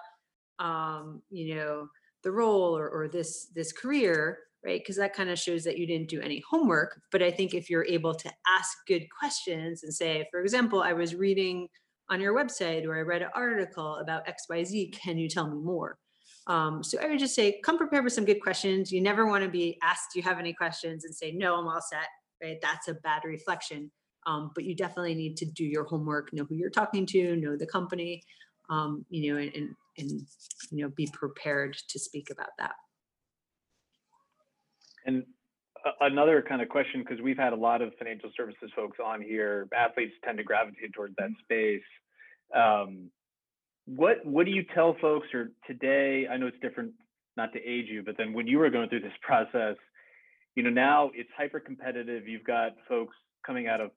um, 0.58 1.22
you 1.30 1.54
know, 1.54 1.88
the 2.22 2.32
role 2.32 2.76
or, 2.76 2.88
or 2.88 3.08
this 3.08 3.46
this 3.54 3.72
career, 3.72 4.38
right? 4.64 4.80
Because 4.80 4.96
that 4.96 5.14
kind 5.14 5.30
of 5.30 5.38
shows 5.38 5.64
that 5.64 5.78
you 5.78 5.86
didn't 5.86 6.08
do 6.08 6.20
any 6.20 6.42
homework. 6.48 7.00
But 7.12 7.22
I 7.22 7.30
think 7.30 7.54
if 7.54 7.68
you're 7.68 7.86
able 7.86 8.14
to 8.14 8.30
ask 8.58 8.78
good 8.86 9.06
questions 9.16 9.82
and 9.82 9.92
say, 9.92 10.26
for 10.30 10.40
example, 10.40 10.82
I 10.82 10.92
was 10.92 11.14
reading 11.14 11.68
on 12.10 12.20
your 12.20 12.34
website 12.34 12.84
or 12.84 12.96
I 12.96 13.02
read 13.02 13.22
an 13.22 13.28
article 13.34 13.96
about 13.96 14.28
X, 14.28 14.44
Y, 14.48 14.64
Z. 14.64 14.90
Can 14.90 15.18
you 15.18 15.28
tell 15.28 15.48
me 15.48 15.62
more? 15.62 15.98
Um, 16.46 16.82
so 16.82 16.98
I 17.00 17.06
would 17.06 17.18
just 17.18 17.34
say, 17.34 17.60
come 17.64 17.78
prepared 17.78 18.04
with 18.04 18.12
some 18.12 18.24
good 18.24 18.42
questions. 18.42 18.92
You 18.92 19.00
never 19.00 19.26
want 19.26 19.44
to 19.44 19.50
be 19.50 19.78
asked, 19.82 20.10
do 20.12 20.18
you 20.18 20.22
have 20.24 20.38
any 20.38 20.52
questions 20.52 21.04
and 21.04 21.14
say, 21.14 21.32
no, 21.32 21.56
I'm 21.56 21.66
all 21.66 21.80
set, 21.80 22.08
right? 22.42 22.58
That's 22.60 22.88
a 22.88 22.94
bad 22.94 23.22
reflection. 23.24 23.90
Um, 24.26 24.50
but 24.54 24.64
you 24.64 24.74
definitely 24.74 25.14
need 25.14 25.36
to 25.38 25.46
do 25.46 25.64
your 25.64 25.84
homework, 25.84 26.32
know 26.32 26.44
who 26.44 26.54
you're 26.54 26.70
talking 26.70 27.06
to, 27.06 27.36
know 27.36 27.56
the 27.56 27.66
company, 27.66 28.22
um, 28.70 29.04
you 29.10 29.32
know, 29.32 29.40
and, 29.40 29.54
and, 29.54 29.74
and, 29.98 30.22
you 30.70 30.84
know, 30.84 30.92
be 30.94 31.08
prepared 31.12 31.76
to 31.88 31.98
speak 31.98 32.28
about 32.30 32.50
that. 32.58 32.74
And 35.06 35.24
another 36.00 36.42
kind 36.46 36.62
of 36.62 36.68
question, 36.68 37.02
because 37.02 37.22
we've 37.22 37.36
had 37.36 37.52
a 37.52 37.56
lot 37.56 37.82
of 37.82 37.92
financial 37.98 38.30
services 38.36 38.70
folks 38.74 38.98
on 39.04 39.20
here, 39.20 39.68
athletes 39.76 40.14
tend 40.24 40.38
to 40.38 40.44
gravitate 40.44 40.92
towards 40.94 41.14
that 41.18 41.30
space. 41.42 41.82
Um, 42.54 43.10
what 43.86 44.24
what 44.24 44.46
do 44.46 44.52
you 44.52 44.64
tell 44.74 44.96
folks 45.00 45.28
or 45.34 45.50
today? 45.66 46.26
I 46.30 46.36
know 46.38 46.46
it's 46.46 46.60
different, 46.62 46.92
not 47.36 47.52
to 47.52 47.58
age 47.58 47.86
you, 47.88 48.02
but 48.02 48.16
then 48.16 48.32
when 48.32 48.46
you 48.46 48.58
were 48.58 48.70
going 48.70 48.88
through 48.88 49.00
this 49.00 49.12
process, 49.22 49.76
you 50.54 50.62
know, 50.62 50.70
now 50.70 51.10
it's 51.14 51.28
hyper 51.36 51.60
competitive. 51.60 52.26
You've 52.26 52.44
got 52.44 52.72
folks 52.88 53.14
coming 53.46 53.66
out 53.66 53.80
of 53.80 53.90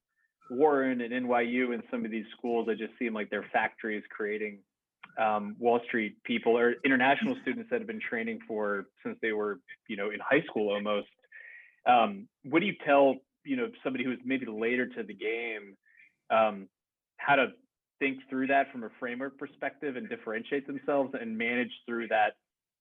Wharton 0.49 1.01
and 1.01 1.13
NYU 1.13 1.73
and 1.73 1.83
some 1.91 2.03
of 2.03 2.11
these 2.11 2.25
schools 2.37 2.67
that 2.67 2.77
just 2.77 2.93
seem 2.99 3.13
like 3.13 3.29
they're 3.29 3.47
factories 3.53 4.03
creating 4.15 4.59
um, 5.17 5.55
Wall 5.59 5.79
Street 5.85 6.23
people 6.23 6.57
or 6.57 6.75
international 6.85 7.35
students 7.41 7.69
that 7.71 7.79
have 7.79 7.87
been 7.87 7.99
training 7.99 8.39
for 8.47 8.87
since 9.03 9.17
they 9.21 9.31
were, 9.31 9.59
you 9.87 9.97
know, 9.97 10.09
in 10.09 10.19
high 10.19 10.43
school 10.47 10.69
almost. 10.69 11.07
Um, 11.85 12.27
what 12.43 12.59
do 12.59 12.65
you 12.65 12.75
tell, 12.85 13.15
you 13.43 13.55
know, 13.55 13.69
somebody 13.83 14.03
who's 14.03 14.19
maybe 14.25 14.45
later 14.45 14.87
to 14.87 15.03
the 15.03 15.13
game, 15.13 15.75
um, 16.29 16.67
how 17.17 17.35
to 17.35 17.47
think 17.99 18.19
through 18.29 18.47
that 18.47 18.71
from 18.71 18.83
a 18.83 18.89
framework 18.99 19.37
perspective 19.37 19.95
and 19.95 20.07
differentiate 20.09 20.67
themselves 20.67 21.13
and 21.19 21.37
manage 21.37 21.71
through 21.87 22.07
that 22.09 22.33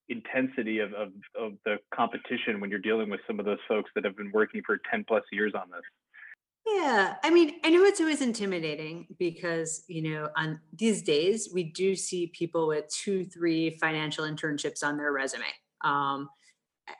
intensity 0.09 0.79
of, 0.81 0.93
of, 0.93 1.09
of 1.39 1.53
the 1.65 1.77
competition 1.95 2.61
when 2.61 2.71
you're 2.71 2.79
dealing 2.79 3.11
with 3.11 3.21
some 3.27 3.41
of 3.41 3.47
those 3.47 3.59
folks 3.69 3.91
that 3.95 4.05
have 4.05 4.17
been 4.17 4.31
working 4.33 4.63
for 4.65 4.79
10 4.91 5.05
plus 5.09 5.23
years 5.33 5.53
on 5.55 5.71
this? 5.71 5.83
Yeah, 6.67 7.15
I 7.23 7.31
mean, 7.31 7.61
I 7.65 7.71
know 7.71 7.85
it's 7.85 8.01
always 8.01 8.21
intimidating 8.21 9.07
because, 9.19 9.85
you 9.89 10.03
know, 10.03 10.29
on 10.37 10.61
these 10.77 11.03
days 11.03 11.49
we 11.53 11.65
do 11.65 11.95
see 11.95 12.27
people 12.29 12.67
with 12.67 12.89
two, 12.89 13.25
three 13.25 13.71
financial 13.79 14.25
internships 14.25 14.83
on 14.83 14.97
their 14.97 15.13
resume. 15.13 15.45
Um, 15.83 16.29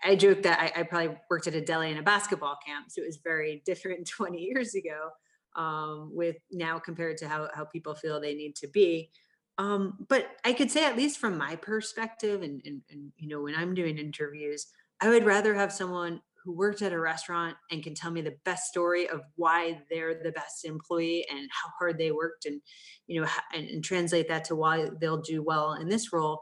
I 0.05 0.17
joke 0.17 0.43
that 0.45 0.61
I, 0.61 0.81
I 0.81 0.83
probably 0.85 1.17
worked 1.31 1.47
at 1.49 1.55
a 1.55 1.61
deli 1.61 1.91
and 1.91 1.99
a 2.01 2.03
basketball 2.03 2.59
camp, 2.67 2.87
so 2.91 3.03
it 3.03 3.07
was 3.07 3.19
very 3.25 3.63
different 3.67 4.09
20 4.09 4.39
years 4.41 4.75
ago 4.75 5.11
um, 5.57 6.11
with 6.15 6.37
now 6.53 6.79
compared 6.79 7.19
to 7.19 7.29
how, 7.29 7.49
how 7.55 7.65
people 7.65 7.95
feel 7.95 8.21
they 8.21 8.35
need 8.35 8.57
to 8.57 8.69
be. 8.69 9.11
Um, 9.59 10.07
but 10.09 10.29
I 10.45 10.53
could 10.53 10.71
say, 10.71 10.85
at 10.87 10.97
least 10.97 11.19
from 11.19 11.39
my 11.39 11.57
perspective, 11.57 12.43
and, 12.43 12.63
and, 12.65 12.83
and 12.91 13.13
you 13.17 13.29
know, 13.29 13.43
when 13.43 13.55
I'm 13.55 13.75
doing 13.75 13.99
interviews, 13.99 14.67
I 15.01 15.09
would 15.09 15.25
rather 15.25 15.55
have 15.55 15.73
someone 15.73 16.21
who 16.47 16.57
worked 16.57 16.81
at 16.81 16.93
a 16.93 16.99
restaurant 16.99 17.57
and 17.73 17.83
can 17.83 17.95
tell 17.95 18.13
me 18.13 18.23
the 18.23 18.37
best 18.45 18.69
story 18.69 19.09
of 19.09 19.21
why 19.35 19.83
they're 19.91 20.23
the 20.23 20.31
best 20.31 20.65
employee 20.65 21.27
and 21.29 21.51
how 21.51 21.69
hard 21.79 21.99
they 21.99 22.13
worked 22.13 22.47
and 22.47 22.63
you 23.09 23.21
know 23.21 23.29
and, 23.53 23.69
and 23.69 23.85
translate 23.85 24.29
that 24.29 24.45
to 24.45 24.55
why 24.55 24.89
they'll 25.01 25.21
do 25.21 25.43
well 25.43 25.75
in 25.75 25.89
this 25.89 26.13
role 26.13 26.41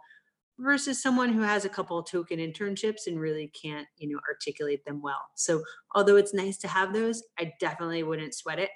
versus 0.61 1.03
someone 1.03 1.33
who 1.33 1.41
has 1.41 1.65
a 1.65 1.71
couple 1.71 1.99
of 1.99 2.07
token 2.07 2.39
internships 2.39 3.07
and 3.07 3.19
really 3.19 3.51
can't 3.61 3.89
you 3.97 4.09
know 4.09 4.21
articulate 4.29 4.85
them 4.85 5.01
well. 5.03 5.25
So 5.35 5.63
although 5.95 6.17
it's 6.17 6.35
nice 6.35 6.59
to 6.59 6.69
have 6.69 6.93
those 6.93 7.23
i 7.39 7.53
definitely 7.59 8.03
wouldn't 8.03 8.35
sweat 8.35 8.59
it. 8.59 8.71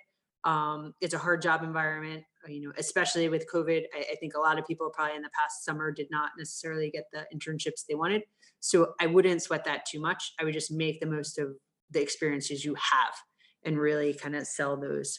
Um, 0.45 0.95
it's 1.01 1.14
a 1.14 1.19
hard 1.19 1.43
job 1.43 1.62
environment 1.62 2.25
uh, 2.47 2.51
you 2.51 2.62
know 2.67 2.73
especially 2.79 3.29
with 3.29 3.47
covid. 3.53 3.83
I, 3.95 4.12
I 4.12 4.17
think 4.19 4.35
a 4.35 4.41
lot 4.41 4.59
of 4.59 4.67
people 4.67 4.91
probably 4.95 5.17
in 5.17 5.23
the 5.23 5.31
past 5.38 5.64
summer 5.64 5.93
did 5.93 6.09
not 6.11 6.31
necessarily 6.38 6.91
get 6.91 7.05
the 7.12 7.27
internships 7.35 7.85
they 7.87 7.95
wanted 7.95 8.23
so 8.61 8.94
I 9.01 9.07
wouldn't 9.07 9.42
sweat 9.42 9.64
that 9.64 9.87
too 9.87 10.01
much. 10.01 10.33
I 10.40 10.44
would 10.44 10.55
just 10.55 10.73
make 10.73 11.01
the 11.01 11.07
most 11.07 11.38
of 11.38 11.51
the 11.90 12.03
experiences 12.03 12.64
you 12.64 12.75
have 12.75 13.14
and 13.64 13.79
really 13.79 14.14
kind 14.14 14.37
of 14.37 14.47
sell 14.47 14.77
those. 14.77 15.18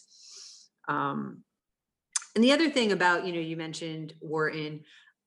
Um, 0.87 1.43
and 2.35 2.43
the 2.43 2.51
other 2.51 2.69
thing 2.69 2.91
about, 2.91 3.25
you 3.25 3.33
know, 3.33 3.39
you 3.39 3.57
mentioned 3.57 4.13
Wharton, 4.21 4.81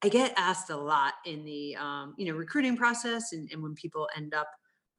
I 0.05 0.09
get 0.09 0.35
asked 0.37 0.71
a 0.71 0.77
lot 0.77 1.15
in 1.25 1.45
the, 1.45 1.77
um, 1.77 2.15
you 2.17 2.27
know, 2.27 2.39
recruiting 2.39 2.77
process 2.77 3.33
and, 3.33 3.49
and 3.53 3.63
when 3.63 3.75
people 3.75 4.09
end 4.17 4.35
up 4.35 4.49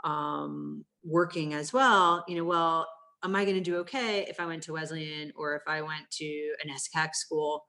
um, 0.04 0.86
working 1.04 1.54
as 1.54 1.74
well, 1.74 2.24
you 2.28 2.36
know, 2.36 2.44
well, 2.44 2.88
am 3.24 3.36
I 3.36 3.46
going 3.46 3.58
to 3.58 3.62
do 3.64 3.78
okay 3.78 4.26
if 4.28 4.40
I 4.40 4.46
went 4.46 4.64
to 4.64 4.74
Wesleyan 4.74 5.32
or 5.36 5.56
if 5.56 5.64
I 5.68 5.82
went 5.82 6.10
to 6.12 6.54
a 6.64 6.68
NESCAC 6.68 7.16
school? 7.16 7.66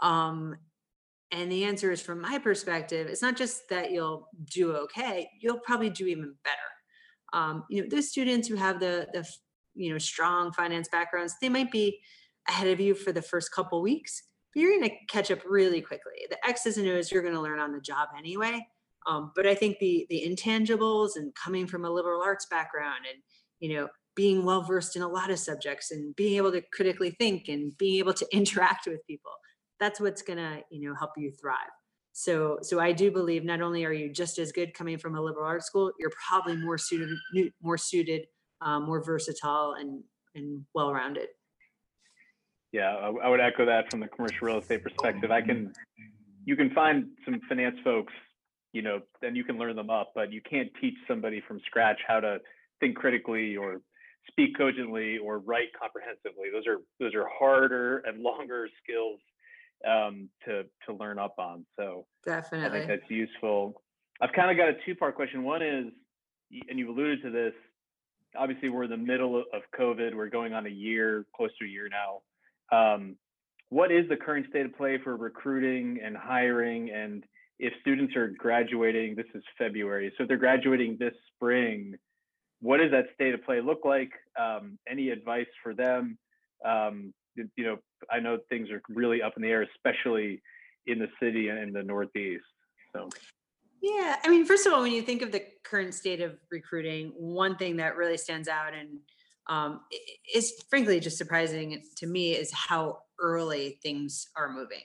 Um, 0.00 0.56
and 1.30 1.52
the 1.52 1.64
answer 1.64 1.90
is 1.90 2.00
from 2.00 2.20
my 2.20 2.38
perspective, 2.38 3.06
it's 3.06 3.22
not 3.22 3.36
just 3.36 3.68
that 3.68 3.90
you'll 3.90 4.28
do 4.52 4.72
okay, 4.72 5.28
you'll 5.40 5.60
probably 5.60 5.90
do 5.90 6.06
even 6.06 6.34
better. 6.44 6.56
Um, 7.32 7.64
you 7.68 7.82
know, 7.82 7.88
those 7.90 8.08
students 8.08 8.48
who 8.48 8.56
have 8.56 8.80
the 8.80 9.06
the 9.12 9.28
you 9.74 9.92
know 9.92 9.98
strong 9.98 10.52
finance 10.52 10.88
backgrounds, 10.90 11.34
they 11.40 11.48
might 11.48 11.70
be 11.70 12.00
ahead 12.48 12.68
of 12.68 12.80
you 12.80 12.94
for 12.94 13.12
the 13.12 13.22
first 13.22 13.52
couple 13.52 13.82
weeks, 13.82 14.22
but 14.54 14.62
you're 14.62 14.78
going 14.78 14.88
to 14.88 14.96
catch 15.08 15.30
up 15.30 15.40
really 15.46 15.82
quickly. 15.82 16.12
The 16.30 16.38
X's 16.48 16.78
and 16.78 16.88
O's 16.88 17.12
you're 17.12 17.22
going 17.22 17.34
to 17.34 17.40
learn 17.40 17.60
on 17.60 17.72
the 17.72 17.80
job 17.80 18.08
anyway. 18.16 18.66
Um, 19.06 19.32
but 19.36 19.46
I 19.46 19.54
think 19.54 19.78
the 19.78 20.06
the 20.08 20.24
intangibles 20.26 21.10
and 21.16 21.34
coming 21.34 21.66
from 21.66 21.84
a 21.84 21.90
liberal 21.90 22.22
arts 22.22 22.46
background 22.46 23.04
and 23.10 23.22
you 23.60 23.76
know 23.76 23.88
being 24.16 24.44
well 24.44 24.62
versed 24.62 24.96
in 24.96 25.02
a 25.02 25.08
lot 25.08 25.30
of 25.30 25.38
subjects 25.38 25.90
and 25.90 26.16
being 26.16 26.36
able 26.36 26.50
to 26.50 26.62
critically 26.72 27.10
think 27.10 27.48
and 27.48 27.76
being 27.76 27.98
able 27.98 28.14
to 28.14 28.26
interact 28.32 28.86
with 28.86 29.06
people 29.06 29.32
that's 29.80 30.00
what's 30.00 30.22
going 30.22 30.38
to 30.38 30.60
you 30.70 30.88
know 30.88 30.94
help 30.94 31.10
you 31.16 31.30
thrive 31.30 31.56
so 32.12 32.58
so 32.62 32.80
i 32.80 32.92
do 32.92 33.10
believe 33.10 33.44
not 33.44 33.60
only 33.60 33.84
are 33.84 33.92
you 33.92 34.12
just 34.12 34.38
as 34.38 34.52
good 34.52 34.74
coming 34.74 34.98
from 34.98 35.16
a 35.16 35.20
liberal 35.20 35.46
arts 35.46 35.66
school 35.66 35.92
you're 35.98 36.12
probably 36.28 36.56
more 36.56 36.78
suited 36.78 37.08
more 37.62 37.78
suited 37.78 38.26
um, 38.60 38.86
more 38.86 39.02
versatile 39.02 39.76
and 39.78 40.02
and 40.34 40.64
well 40.74 40.92
rounded 40.92 41.28
Yeah, 42.72 42.90
I, 42.90 43.28
would 43.28 43.40
echo 43.40 43.64
that 43.64 43.90
from 43.90 44.00
the 44.00 44.08
commercial 44.08 44.46
real 44.46 44.58
estate 44.58 44.82
perspective. 44.82 45.30
I 45.30 45.40
can, 45.40 45.72
you 46.44 46.54
can 46.54 46.70
find 46.70 47.06
some 47.24 47.40
finance 47.48 47.76
folks, 47.82 48.12
you 48.72 48.82
know, 48.82 49.00
then 49.22 49.34
you 49.34 49.44
can 49.44 49.56
learn 49.56 49.74
them 49.74 49.88
up, 49.88 50.12
but 50.14 50.32
you 50.32 50.42
can't 50.48 50.68
teach 50.80 50.94
somebody 51.06 51.42
from 51.48 51.60
scratch 51.66 51.98
how 52.06 52.20
to 52.20 52.38
think 52.80 52.96
critically 52.96 53.56
or 53.56 53.80
speak 54.30 54.56
cogently 54.56 55.16
or 55.16 55.38
write 55.38 55.68
comprehensively. 55.80 56.48
Those 56.52 56.66
are 56.66 56.78
those 57.00 57.14
are 57.14 57.26
harder 57.38 57.98
and 58.06 58.22
longer 58.22 58.68
skills 58.82 59.18
um, 59.86 60.28
to 60.44 60.64
to 60.86 60.94
learn 60.94 61.18
up 61.18 61.34
on. 61.38 61.64
So 61.76 62.06
definitely, 62.24 62.66
I 62.66 62.86
think 62.86 62.88
that's 62.88 63.10
useful. 63.10 63.82
I've 64.20 64.32
kind 64.32 64.50
of 64.50 64.56
got 64.56 64.68
a 64.68 64.74
two 64.84 64.94
part 64.94 65.14
question. 65.14 65.44
One 65.44 65.62
is, 65.62 65.86
and 66.68 66.78
you've 66.78 66.88
alluded 66.88 67.22
to 67.22 67.30
this. 67.30 67.52
Obviously, 68.36 68.68
we're 68.68 68.84
in 68.84 68.90
the 68.90 68.96
middle 68.96 69.38
of 69.38 69.44
of 69.52 69.62
COVID. 69.78 70.14
We're 70.14 70.28
going 70.28 70.54
on 70.54 70.66
a 70.66 70.70
year, 70.70 71.26
close 71.34 71.50
to 71.58 71.64
a 71.64 71.68
year 71.68 71.88
now. 71.88 72.22
Um, 72.76 73.16
what 73.70 73.92
is 73.92 74.08
the 74.08 74.16
current 74.16 74.46
state 74.48 74.66
of 74.66 74.76
play 74.76 74.98
for 75.02 75.16
recruiting 75.16 76.00
and 76.02 76.16
hiring? 76.16 76.90
And 76.90 77.24
if 77.58 77.72
students 77.80 78.16
are 78.16 78.28
graduating, 78.28 79.14
this 79.16 79.26
is 79.34 79.42
February. 79.58 80.12
So 80.16 80.22
if 80.22 80.28
they're 80.28 80.38
graduating 80.38 80.96
this 80.98 81.12
spring, 81.34 81.94
what 82.60 82.78
does 82.78 82.90
that 82.92 83.06
state 83.14 83.34
of 83.34 83.44
play 83.44 83.60
look 83.60 83.84
like? 83.84 84.10
Um, 84.40 84.78
any 84.88 85.10
advice 85.10 85.46
for 85.62 85.74
them? 85.74 86.18
Um, 86.64 87.12
you 87.56 87.64
know, 87.64 87.76
I 88.10 88.20
know 88.20 88.38
things 88.48 88.70
are 88.70 88.82
really 88.88 89.22
up 89.22 89.34
in 89.36 89.42
the 89.42 89.48
air, 89.48 89.66
especially 89.74 90.42
in 90.86 90.98
the 90.98 91.08
city 91.20 91.48
and 91.48 91.58
in 91.58 91.72
the 91.72 91.82
Northeast. 91.82 92.44
So 92.94 93.08
Yeah, 93.82 94.16
I 94.24 94.28
mean, 94.28 94.44
first 94.44 94.66
of 94.66 94.72
all, 94.72 94.82
when 94.82 94.92
you 94.92 95.02
think 95.02 95.22
of 95.22 95.32
the 95.32 95.42
current 95.64 95.94
state 95.94 96.20
of 96.20 96.38
recruiting, 96.50 97.12
one 97.16 97.56
thing 97.56 97.76
that 97.76 97.96
really 97.96 98.16
stands 98.16 98.48
out 98.48 98.72
and 98.74 98.98
um, 99.48 99.80
is 100.34 100.52
frankly 100.68 101.00
just 101.00 101.16
surprising 101.16 101.82
to 101.96 102.06
me 102.06 102.32
is 102.32 102.52
how 102.52 102.98
early 103.18 103.78
things 103.82 104.28
are 104.36 104.52
moving. 104.52 104.82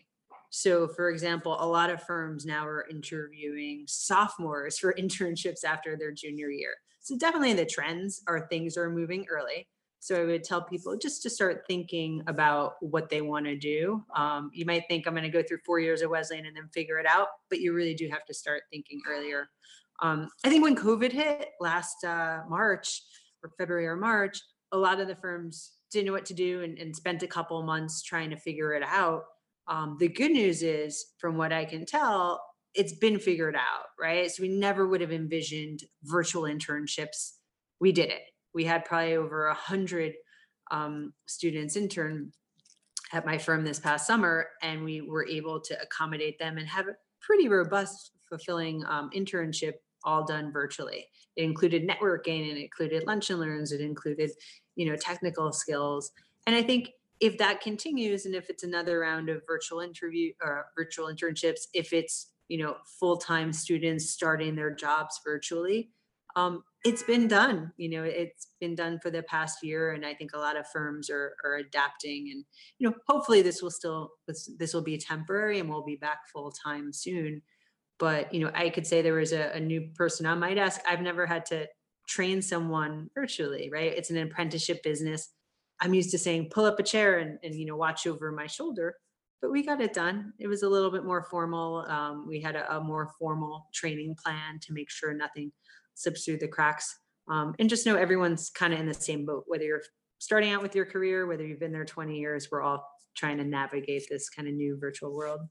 So, 0.50 0.88
for 0.88 1.10
example, 1.10 1.58
a 1.60 1.66
lot 1.66 1.90
of 1.90 2.04
firms 2.04 2.46
now 2.46 2.66
are 2.68 2.86
interviewing 2.90 3.86
sophomores 3.88 4.78
for 4.78 4.94
internships 5.00 5.64
after 5.66 5.98
their 5.98 6.12
junior 6.12 6.50
year. 6.50 6.76
So, 7.00 7.18
definitely 7.18 7.54
the 7.54 7.66
trends 7.66 8.22
are 8.28 8.48
things 8.48 8.78
are 8.78 8.90
moving 8.90 9.26
early. 9.30 9.68
So, 10.04 10.22
I 10.22 10.26
would 10.26 10.44
tell 10.44 10.62
people 10.62 10.98
just 10.98 11.24
to 11.24 11.30
start 11.30 11.64
thinking 11.66 12.24
about 12.28 12.74
what 12.82 13.10
they 13.10 13.22
want 13.22 13.46
to 13.46 13.56
do. 13.56 14.04
Um, 14.14 14.52
you 14.54 14.66
might 14.66 14.84
think 14.90 15.08
I'm 15.08 15.14
going 15.14 15.24
to 15.24 15.30
go 15.30 15.42
through 15.42 15.60
four 15.66 15.80
years 15.80 16.02
of 16.02 16.10
Wesleyan 16.10 16.46
and 16.46 16.58
then 16.58 16.68
figure 16.74 17.00
it 17.00 17.06
out, 17.06 17.28
but 17.50 17.62
you 17.62 17.72
really 17.72 17.94
do 17.94 18.10
have 18.10 18.26
to 18.26 18.34
start 18.34 18.64
thinking 18.70 19.00
earlier. 19.10 19.48
Um, 20.02 20.28
I 20.44 20.50
think 20.50 20.62
when 20.62 20.76
COVID 20.76 21.14
hit 21.14 21.52
last 21.62 22.04
uh, 22.04 22.40
March 22.50 23.02
or 23.42 23.52
February 23.58 23.88
or 23.88 23.96
March, 23.96 24.42
a 24.74 24.78
lot 24.78 25.00
of 25.00 25.08
the 25.08 25.16
firms 25.16 25.72
didn't 25.90 26.08
know 26.08 26.12
what 26.12 26.26
to 26.26 26.34
do 26.34 26.64
and, 26.64 26.78
and 26.78 26.94
spent 26.94 27.24
a 27.24 27.28
couple 27.28 27.64
months 27.64 28.04
trying 28.04 28.30
to 28.32 28.36
figure 28.36 28.74
it 28.74 28.84
out. 28.84 29.24
Um, 29.70 29.96
the 30.02 30.10
good 30.10 30.32
news 30.32 30.64
is, 30.64 31.14
from 31.18 31.38
what 31.38 31.54
I 31.54 31.64
can 31.64 31.86
tell, 31.86 32.44
it's 32.74 32.94
been 32.94 33.20
figured 33.20 33.56
out, 33.56 33.86
right? 33.98 34.30
So 34.30 34.44
we 34.44 34.50
never 34.50 34.86
would 34.86 35.00
have 35.00 35.14
envisioned 35.14 35.80
virtual 36.04 36.44
internships. 36.44 37.36
We 37.80 37.94
did 37.94 38.10
it. 38.10 38.24
We 38.54 38.66
had 38.66 38.86
probably 38.86 39.16
over 39.16 39.48
a 39.48 39.54
hundred 39.54 40.14
um, 40.72 41.14
students 41.26 41.76
intern 41.76 42.32
at 43.12 43.26
my 43.26 43.38
firm 43.38 43.64
this 43.64 43.80
past 43.80 44.08
summer, 44.08 44.48
and 44.62 44.84
we 44.84 45.02
were 45.02 45.28
able 45.28 45.60
to 45.62 45.80
accommodate 45.82 46.40
them 46.40 46.58
and 46.58 46.68
have 46.68 46.88
a 46.88 46.96
pretty 47.22 47.48
robust, 47.48 48.12
fulfilling 48.28 48.84
um, 48.88 49.10
internship 49.16 49.74
all 50.04 50.26
done 50.26 50.52
virtually. 50.52 51.08
It 51.36 51.44
included 51.44 51.88
networking, 51.88 52.50
and 52.50 52.58
it 52.58 52.62
included 52.62 53.06
lunch 53.06 53.30
and 53.30 53.40
learns, 53.40 53.72
it 53.72 53.82
included, 53.82 54.32
you 54.76 54.90
know, 54.90 54.96
technical 54.96 55.52
skills. 55.54 56.12
And 56.48 56.56
I 56.56 56.62
think 56.62 56.90
if 57.20 57.38
that 57.38 57.62
continues, 57.62 58.26
and 58.26 58.36
if 58.36 58.50
it's 58.50 58.64
another 58.64 59.00
round 59.00 59.30
of 59.30 59.42
virtual 59.48 59.80
interview 59.80 60.34
or 60.42 60.66
virtual 60.76 61.08
internships, 61.08 61.68
if 61.74 61.94
it's 61.94 62.32
you 62.50 62.58
know 62.58 62.76
full-time 63.00 63.54
students 63.54 64.10
starting 64.10 64.56
their 64.56 64.76
jobs 64.76 65.22
virtually, 65.24 65.90
um, 66.36 66.64
it's 66.84 67.04
been 67.04 67.28
done. 67.28 67.72
You 67.78 67.90
know, 67.90 68.04
it's 68.04 68.48
been 68.60 68.76
done 68.76 69.00
for 69.00 69.10
the 69.10 69.24
past 69.24 69.64
year, 69.64 69.92
and 69.92 70.06
I 70.06 70.14
think 70.14 70.32
a 70.34 70.40
lot 70.40 70.58
of 70.58 70.68
firms 70.68 71.10
are 71.10 71.36
are 71.44 71.56
adapting. 71.56 72.30
And 72.32 72.44
you 72.78 72.90
know, 72.90 72.96
hopefully 73.08 73.42
this 73.42 73.62
will 73.62 73.72
still 73.72 74.12
this 74.28 74.50
this 74.58 74.74
will 74.74 74.82
be 74.82 74.98
temporary, 74.98 75.60
and 75.60 75.70
we'll 75.70 75.86
be 75.86 75.96
back 75.96 76.20
full 76.32 76.52
time 76.52 76.92
soon. 76.92 77.42
But 78.00 78.34
you 78.34 78.42
know, 78.42 78.52
I 78.54 78.70
could 78.70 78.86
say 78.86 79.02
there 79.02 79.14
was 79.14 79.32
a, 79.32 79.52
a 79.54 79.60
new 79.60 79.90
person 79.96 80.26
on 80.26 80.40
my 80.40 80.54
desk. 80.54 80.82
I've 80.88 81.02
never 81.02 81.26
had 81.26 81.46
to 81.48 81.68
train 82.08 82.42
someone 82.42 83.10
virtually, 83.16 83.70
right? 83.72 83.94
It's 83.96 84.10
an 84.10 84.18
apprenticeship 84.18 84.84
business. 84.84 85.30
I'm 85.80 85.94
used 85.94 86.12
to 86.12 86.18
saying, 86.18 86.50
pull 86.52 86.66
up 86.66 86.80
a 86.80 86.84
chair 86.84 87.20
and, 87.20 87.40
and 87.44 87.56
you 87.56 87.66
know, 87.66 87.78
watch 87.78 88.06
over 88.08 88.32
my 88.32 88.48
shoulder. 88.48 88.96
But 89.42 89.52
we 89.52 89.66
got 89.66 89.82
it 89.82 89.94
done. 89.94 90.34
It 90.40 90.48
was 90.48 90.64
a 90.64 90.70
little 90.70 90.92
bit 90.92 91.04
more 91.04 91.24
formal. 91.24 91.86
Um, 91.90 92.26
we 92.28 92.40
had 92.40 92.56
a, 92.56 92.78
a 92.78 92.82
more 92.82 93.12
formal 93.20 93.68
training 93.74 94.16
plan 94.24 94.60
to 94.62 94.74
make 94.74 94.90
sure 94.90 95.14
nothing 95.14 95.52
slips 95.96 96.26
through 96.26 96.38
the 96.38 96.48
cracks. 96.48 97.00
Um, 97.30 97.56
and 97.60 97.70
just 97.70 97.86
know 97.86 97.96
everyone's 97.96 98.50
kind 98.50 98.74
of 98.74 98.80
in 98.80 98.86
the 98.86 98.94
same 98.94 99.26
boat, 99.26 99.46
whether 99.48 99.64
you're 99.64 99.84
starting 100.20 100.52
out 100.52 100.62
with 100.62 100.76
your 100.76 100.86
career, 100.86 101.26
whether 101.26 101.46
you've 101.46 101.60
been 101.60 101.72
there 101.72 101.86
20 101.86 102.18
years, 102.18 102.50
we're 102.52 102.62
all 102.62 102.86
trying 103.16 103.38
to 103.38 103.44
navigate 103.44 104.04
this 104.10 104.30
kind 104.30 104.48
of 104.48 104.54
new 104.54 104.78
virtual 104.80 105.16
world. 105.16 105.42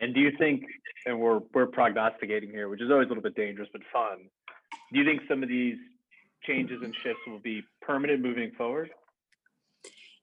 And 0.00 0.14
do 0.14 0.20
you 0.20 0.32
think, 0.38 0.64
and 1.06 1.18
we're 1.20 1.40
we're 1.52 1.66
prognosticating 1.66 2.50
here, 2.50 2.68
which 2.68 2.82
is 2.82 2.90
always 2.90 3.06
a 3.06 3.08
little 3.08 3.22
bit 3.22 3.36
dangerous 3.36 3.68
but 3.72 3.82
fun. 3.92 4.28
Do 4.92 4.98
you 4.98 5.04
think 5.04 5.22
some 5.28 5.42
of 5.42 5.48
these 5.48 5.76
changes 6.42 6.82
and 6.82 6.94
shifts 7.02 7.22
will 7.26 7.38
be 7.38 7.62
permanent 7.80 8.20
moving 8.20 8.50
forward? 8.56 8.90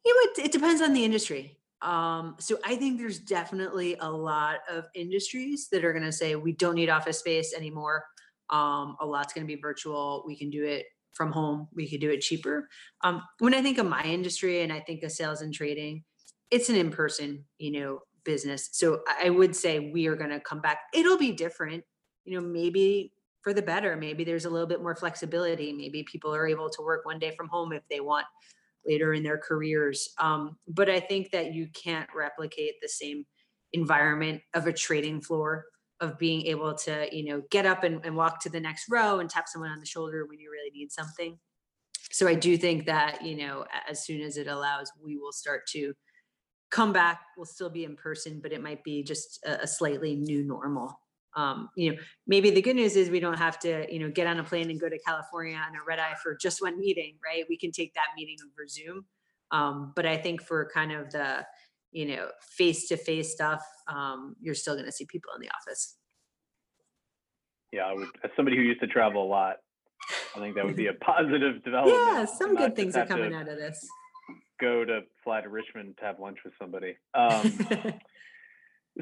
You 0.05 0.13
know, 0.13 0.31
it, 0.31 0.47
it 0.47 0.51
depends 0.51 0.81
on 0.81 0.93
the 0.93 1.05
industry. 1.05 1.57
Um, 1.81 2.35
so 2.39 2.59
I 2.63 2.75
think 2.75 2.99
there's 2.99 3.19
definitely 3.19 3.95
a 3.99 4.09
lot 4.09 4.59
of 4.69 4.85
industries 4.93 5.67
that 5.71 5.83
are 5.83 5.93
going 5.93 6.05
to 6.05 6.11
say 6.11 6.35
we 6.35 6.53
don't 6.53 6.75
need 6.75 6.89
office 6.89 7.19
space 7.19 7.53
anymore. 7.55 8.05
Um, 8.51 8.97
a 8.99 9.05
lot's 9.05 9.33
going 9.33 9.47
to 9.47 9.53
be 9.55 9.61
virtual. 9.61 10.23
We 10.25 10.37
can 10.37 10.49
do 10.49 10.65
it 10.65 10.85
from 11.13 11.31
home. 11.31 11.67
We 11.73 11.89
could 11.89 12.01
do 12.01 12.09
it 12.09 12.21
cheaper. 12.21 12.69
Um, 13.01 13.21
when 13.39 13.53
I 13.53 13.61
think 13.61 13.77
of 13.77 13.85
my 13.85 14.03
industry 14.03 14.61
and 14.61 14.71
I 14.71 14.79
think 14.79 15.03
of 15.03 15.11
sales 15.11 15.41
and 15.41 15.53
trading, 15.53 16.03
it's 16.49 16.69
an 16.69 16.75
in-person, 16.75 17.45
you 17.57 17.71
know, 17.71 17.99
business. 18.23 18.69
So 18.73 19.01
I 19.21 19.29
would 19.29 19.55
say 19.55 19.91
we 19.91 20.07
are 20.07 20.15
going 20.15 20.29
to 20.29 20.39
come 20.39 20.61
back. 20.61 20.79
It'll 20.93 21.17
be 21.17 21.31
different, 21.31 21.83
you 22.25 22.39
know, 22.39 22.45
maybe 22.45 23.13
for 23.41 23.53
the 23.53 23.61
better. 23.61 23.95
Maybe 23.95 24.23
there's 24.23 24.45
a 24.45 24.49
little 24.49 24.67
bit 24.67 24.81
more 24.81 24.95
flexibility. 24.95 25.73
Maybe 25.73 26.03
people 26.03 26.33
are 26.35 26.47
able 26.47 26.69
to 26.69 26.81
work 26.81 27.05
one 27.05 27.19
day 27.19 27.33
from 27.35 27.47
home 27.47 27.73
if 27.73 27.83
they 27.89 27.99
want 27.99 28.25
later 28.85 29.13
in 29.13 29.23
their 29.23 29.37
careers. 29.37 30.09
Um, 30.17 30.57
but 30.67 30.89
I 30.89 30.99
think 30.99 31.31
that 31.31 31.53
you 31.53 31.67
can't 31.73 32.09
replicate 32.15 32.75
the 32.81 32.89
same 32.89 33.25
environment 33.73 34.41
of 34.53 34.67
a 34.67 34.73
trading 34.73 35.21
floor 35.21 35.65
of 36.01 36.17
being 36.17 36.45
able 36.47 36.73
to, 36.73 37.07
you 37.15 37.23
know, 37.25 37.41
get 37.49 37.65
up 37.65 37.83
and, 37.83 38.03
and 38.05 38.15
walk 38.15 38.41
to 38.41 38.49
the 38.49 38.59
next 38.59 38.85
row 38.89 39.19
and 39.19 39.29
tap 39.29 39.47
someone 39.47 39.71
on 39.71 39.79
the 39.79 39.85
shoulder 39.85 40.25
when 40.25 40.39
you 40.39 40.51
really 40.51 40.71
need 40.71 40.91
something. 40.91 41.37
So 42.11 42.27
I 42.27 42.33
do 42.33 42.57
think 42.57 42.85
that, 42.87 43.23
you 43.23 43.37
know, 43.37 43.65
as 43.89 44.03
soon 44.03 44.21
as 44.21 44.35
it 44.35 44.47
allows, 44.47 44.91
we 45.03 45.15
will 45.17 45.31
start 45.31 45.67
to 45.67 45.93
come 46.69 46.91
back. 46.91 47.21
We'll 47.37 47.45
still 47.45 47.69
be 47.69 47.85
in 47.85 47.95
person, 47.95 48.39
but 48.41 48.51
it 48.51 48.61
might 48.61 48.83
be 48.83 49.03
just 49.03 49.39
a, 49.45 49.61
a 49.61 49.67
slightly 49.67 50.15
new 50.15 50.43
normal 50.43 50.99
um, 51.35 51.69
you 51.75 51.91
know, 51.91 51.97
maybe 52.27 52.49
the 52.49 52.61
good 52.61 52.75
news 52.75 52.95
is 52.95 53.09
we 53.09 53.19
don't 53.19 53.37
have 53.37 53.57
to, 53.59 53.91
you 53.91 53.99
know, 53.99 54.09
get 54.09 54.27
on 54.27 54.39
a 54.39 54.43
plane 54.43 54.69
and 54.69 54.79
go 54.79 54.89
to 54.89 54.99
California 54.99 55.55
on 55.55 55.75
a 55.75 55.83
red 55.85 55.99
eye 55.99 56.15
for 56.21 56.35
just 56.35 56.61
one 56.61 56.79
meeting, 56.79 57.15
right? 57.25 57.45
We 57.47 57.57
can 57.57 57.71
take 57.71 57.93
that 57.93 58.07
meeting 58.17 58.37
over 58.45 58.67
Zoom. 58.67 59.05
Um, 59.51 59.93
but 59.95 60.05
I 60.05 60.17
think 60.17 60.41
for 60.41 60.69
kind 60.73 60.91
of 60.91 61.11
the, 61.11 61.45
you 61.91 62.05
know, 62.05 62.27
face 62.41 62.87
to 62.87 62.97
face 62.97 63.31
stuff, 63.31 63.63
um, 63.87 64.35
you're 64.41 64.55
still 64.55 64.75
going 64.75 64.85
to 64.85 64.91
see 64.91 65.05
people 65.05 65.31
in 65.35 65.41
the 65.41 65.49
office. 65.49 65.97
Yeah, 67.71 67.83
I 67.83 67.93
would, 67.93 68.07
as 68.23 68.31
somebody 68.35 68.57
who 68.57 68.63
used 68.63 68.81
to 68.81 68.87
travel 68.87 69.23
a 69.23 69.27
lot, 69.27 69.57
I 70.35 70.39
think 70.39 70.55
that 70.55 70.65
would 70.65 70.75
be 70.75 70.87
a 70.87 70.93
positive 71.01 71.63
development. 71.63 71.97
Yeah, 71.97 72.25
some 72.25 72.55
good 72.55 72.75
things 72.75 72.95
are 72.95 73.05
coming 73.05 73.33
out 73.33 73.47
of 73.47 73.57
this. 73.57 73.87
Go 74.59 74.85
to 74.85 75.01
fly 75.23 75.41
to 75.41 75.49
Richmond 75.49 75.97
to 75.99 76.05
have 76.05 76.19
lunch 76.19 76.39
with 76.43 76.53
somebody. 76.59 76.97
Um, 77.13 77.53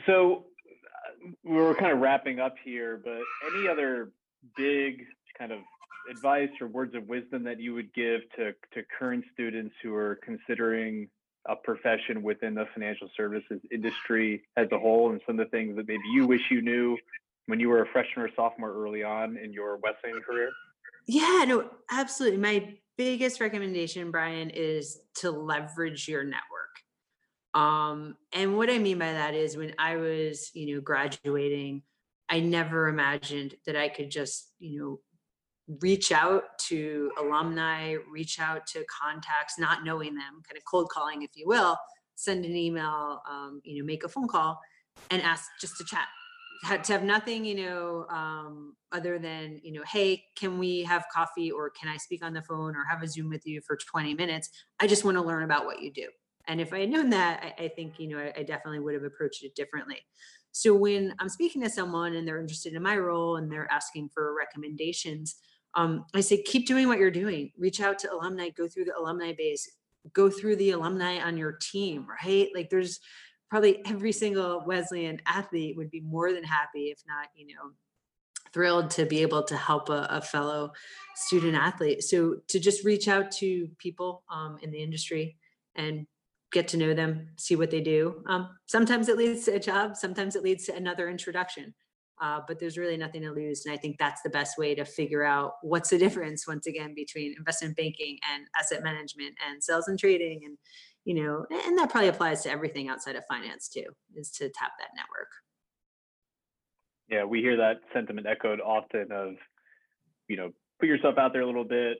so 0.06 0.46
uh, 0.66 1.32
we're 1.44 1.74
kind 1.76 1.92
of 1.92 2.00
wrapping 2.00 2.40
up 2.40 2.56
here, 2.64 3.02
but 3.04 3.20
any 3.54 3.68
other 3.68 4.12
big 4.56 5.06
kind 5.38 5.52
of 5.52 5.60
advice 6.10 6.50
or 6.62 6.68
words 6.68 6.96
of 6.96 7.08
wisdom 7.08 7.44
that 7.44 7.60
you 7.60 7.74
would 7.74 7.94
give 7.94 8.22
to, 8.36 8.54
to 8.74 8.84
current 8.98 9.24
students 9.34 9.74
who 9.82 9.96
are 9.96 10.20
considering 10.24 11.08
a 11.48 11.56
profession 11.56 12.22
within 12.22 12.54
the 12.54 12.66
financial 12.74 13.10
services 13.16 13.60
industry 13.72 14.44
as 14.58 14.68
a 14.72 14.80
whole 14.80 15.12
and 15.12 15.22
some 15.26 15.40
of 15.40 15.46
the 15.46 15.50
things 15.50 15.76
that 15.76 15.88
maybe 15.88 16.04
you 16.14 16.28
wish 16.28 16.42
you 16.52 16.62
knew 16.62 16.98
when 17.46 17.60
you 17.60 17.70
were 17.70 17.82
a 17.82 17.88
freshman 17.88 18.26
or 18.26 18.30
sophomore 18.36 18.74
early 18.74 19.04
on 19.04 19.38
in 19.38 19.52
your 19.52 19.78
Wesleyan 19.78 20.22
career? 20.22 20.52
Yeah, 21.08 21.46
no, 21.48 21.70
absolutely. 21.90 22.38
My 22.38 22.76
biggest 22.98 23.42
recommendation, 23.42 24.12
Brian, 24.12 24.50
is 24.50 25.00
to 25.16 25.32
leverage 25.32 26.08
your 26.08 26.24
network. 26.24 26.44
Um, 27.54 28.16
and 28.34 28.58
what 28.58 28.70
I 28.70 28.78
mean 28.78 29.00
by 29.00 29.14
that 29.14 29.34
is 29.34 29.58
when 29.58 29.74
I 29.80 29.96
was, 29.96 30.52
you 30.54 30.76
know, 30.76 30.82
graduating, 30.82 31.82
I 32.30 32.42
never 32.42 32.88
imagined 32.88 33.56
that 33.66 33.76
I 33.76 33.90
could 33.90 34.12
just, 34.12 34.52
you 34.60 34.80
know, 34.80 35.00
reach 35.82 36.12
out 36.12 36.58
to 36.58 37.12
alumni, 37.20 37.96
reach 38.12 38.40
out 38.40 38.66
to 38.68 38.84
contacts, 38.86 39.60
not 39.60 39.84
knowing 39.84 40.16
them, 40.16 40.42
kind 40.48 40.58
of 40.58 40.64
cold 40.70 40.90
calling, 40.90 41.22
if 41.22 41.32
you 41.36 41.48
will, 41.48 41.78
send 42.16 42.44
an 42.44 42.56
email, 42.56 43.22
um, 43.30 43.62
you 43.64 43.80
know, 43.80 43.86
make 43.86 44.04
a 44.04 44.10
phone 44.10 44.28
call 44.28 44.60
and 45.12 45.22
ask 45.22 45.46
just 45.62 45.78
to 45.78 45.86
chat. 45.86 46.08
To 46.84 46.92
have 46.92 47.04
nothing, 47.04 47.46
you 47.46 47.56
know, 47.56 48.06
um, 48.10 48.76
other 48.92 49.18
than, 49.18 49.62
you 49.64 49.72
know, 49.72 49.84
hey, 49.90 50.22
can 50.36 50.60
we 50.60 50.84
have 50.84 51.06
coffee 51.14 51.50
or 51.50 51.70
can 51.70 51.88
I 51.88 51.96
speak 51.96 52.22
on 52.22 52.34
the 52.34 52.42
phone 52.42 52.76
or 52.76 52.84
have 52.90 53.02
a 53.02 53.08
Zoom 53.08 53.30
with 53.30 53.48
you 53.48 53.62
for 53.66 53.78
20 53.78 54.14
minutes? 54.16 54.50
I 54.78 54.86
just 54.86 55.06
want 55.06 55.16
to 55.16 55.24
learn 55.24 55.44
about 55.44 55.66
what 55.66 55.82
you 55.82 55.90
do. 55.94 56.08
And 56.50 56.60
if 56.60 56.74
I 56.74 56.80
had 56.80 56.90
known 56.90 57.12
that, 57.12 57.56
I, 57.58 57.64
I 57.64 57.68
think, 57.70 57.98
you 57.98 58.10
know, 58.10 58.18
I, 58.18 58.34
I 58.40 58.44
definitely 58.44 58.82
would 58.82 58.94
have 58.94 59.04
approached 59.04 59.46
it 59.46 59.56
differently. 59.56 60.00
So 60.52 60.76
when 60.76 61.16
I'm 61.20 61.30
speaking 61.30 61.62
to 61.62 61.70
someone 61.70 62.16
and 62.16 62.28
they're 62.28 62.42
interested 62.42 62.74
in 62.74 62.84
my 62.84 62.98
role 62.98 63.38
and 63.38 63.50
they're 63.50 63.72
asking 63.72 64.10
for 64.14 64.36
recommendations, 64.36 65.36
um, 65.76 66.06
I 66.14 66.22
say, 66.22 66.42
keep 66.42 66.68
doing 66.68 66.88
what 66.88 67.00
you're 67.00 67.12
doing. 67.12 67.52
Reach 67.58 67.82
out 67.82 68.00
to 68.00 68.14
alumni, 68.14 68.50
go 68.50 68.68
through 68.68 68.86
the 68.86 68.98
alumni 68.98 69.34
base, 69.38 69.70
go 70.14 70.30
through 70.30 70.56
the 70.56 70.72
alumni 70.72 71.20
on 71.20 71.38
your 71.38 71.54
team, 71.54 72.08
right? 72.24 72.50
Like 72.56 72.70
there's 72.70 73.00
probably 73.50 73.84
every 73.86 74.12
single 74.12 74.64
Wesleyan 74.66 75.22
athlete 75.26 75.76
would 75.78 75.90
be 75.90 76.02
more 76.02 76.34
than 76.34 76.44
happy, 76.44 76.86
if 76.86 77.02
not, 77.08 77.28
you 77.36 77.48
know, 77.48 77.72
thrilled 78.54 78.90
to 78.92 79.06
be 79.06 79.22
able 79.22 79.44
to 79.44 79.56
help 79.56 79.90
a, 79.90 80.08
a 80.10 80.22
fellow 80.22 80.72
student 81.16 81.56
athlete. 81.56 82.04
So 82.04 82.38
to 82.48 82.60
just 82.60 82.84
reach 82.84 83.08
out 83.08 83.32
to 83.34 83.68
people 83.78 84.24
um, 84.32 84.58
in 84.62 84.72
the 84.72 84.82
industry 84.82 85.38
and 85.76 86.08
get 86.52 86.68
to 86.70 86.78
know 86.78 86.94
them, 86.96 87.30
see 87.38 87.56
what 87.56 87.70
they 87.70 87.82
do. 87.82 88.24
Um, 88.28 88.50
sometimes 88.66 89.08
it 89.08 89.18
leads 89.18 89.46
to 89.46 89.56
a 89.56 89.60
job, 89.60 89.96
sometimes 89.96 90.36
it 90.36 90.44
leads 90.44 90.66
to 90.66 90.76
another 90.76 91.10
introduction. 91.10 91.76
Uh, 92.22 92.42
but 92.48 92.60
there's 92.60 92.78
really 92.78 92.98
nothing 92.98 93.22
to 93.22 93.32
lose. 93.32 93.66
And 93.66 93.74
I 93.74 93.78
think 93.78 93.98
that's 93.98 94.22
the 94.22 94.30
best 94.30 94.58
way 94.58 94.76
to 94.76 94.84
figure 94.84 95.24
out 95.24 95.54
what's 95.62 95.90
the 95.90 95.98
difference, 96.06 96.48
once 96.48 96.68
again, 96.68 96.94
between 96.94 97.36
investment 97.38 97.78
banking 97.78 98.18
and 98.34 98.46
asset 98.60 98.84
management 98.84 99.36
and 99.48 99.64
sales 99.64 99.88
and 99.88 99.98
trading. 99.98 100.42
And, 100.44 100.58
you 101.06 101.24
know, 101.24 101.46
and 101.50 101.78
that 101.78 101.90
probably 101.90 102.10
applies 102.10 102.44
to 102.44 102.52
everything 102.52 102.90
outside 102.90 103.16
of 103.16 103.24
finance 103.28 103.70
too, 103.70 103.86
is 104.16 104.32
to 104.32 104.50
tap 104.50 104.74
that 104.80 104.90
network. 104.96 105.30
Yeah, 107.10 107.24
we 107.24 107.40
hear 107.40 107.58
that 107.58 107.78
sentiment 107.94 108.28
echoed 108.28 108.60
often 108.60 109.12
of, 109.12 109.36
you 110.28 110.38
know, 110.38 110.52
put 110.80 110.88
yourself 110.88 111.18
out 111.18 111.34
there 111.34 111.42
a 111.42 111.46
little 111.46 111.64
bit. 111.64 112.00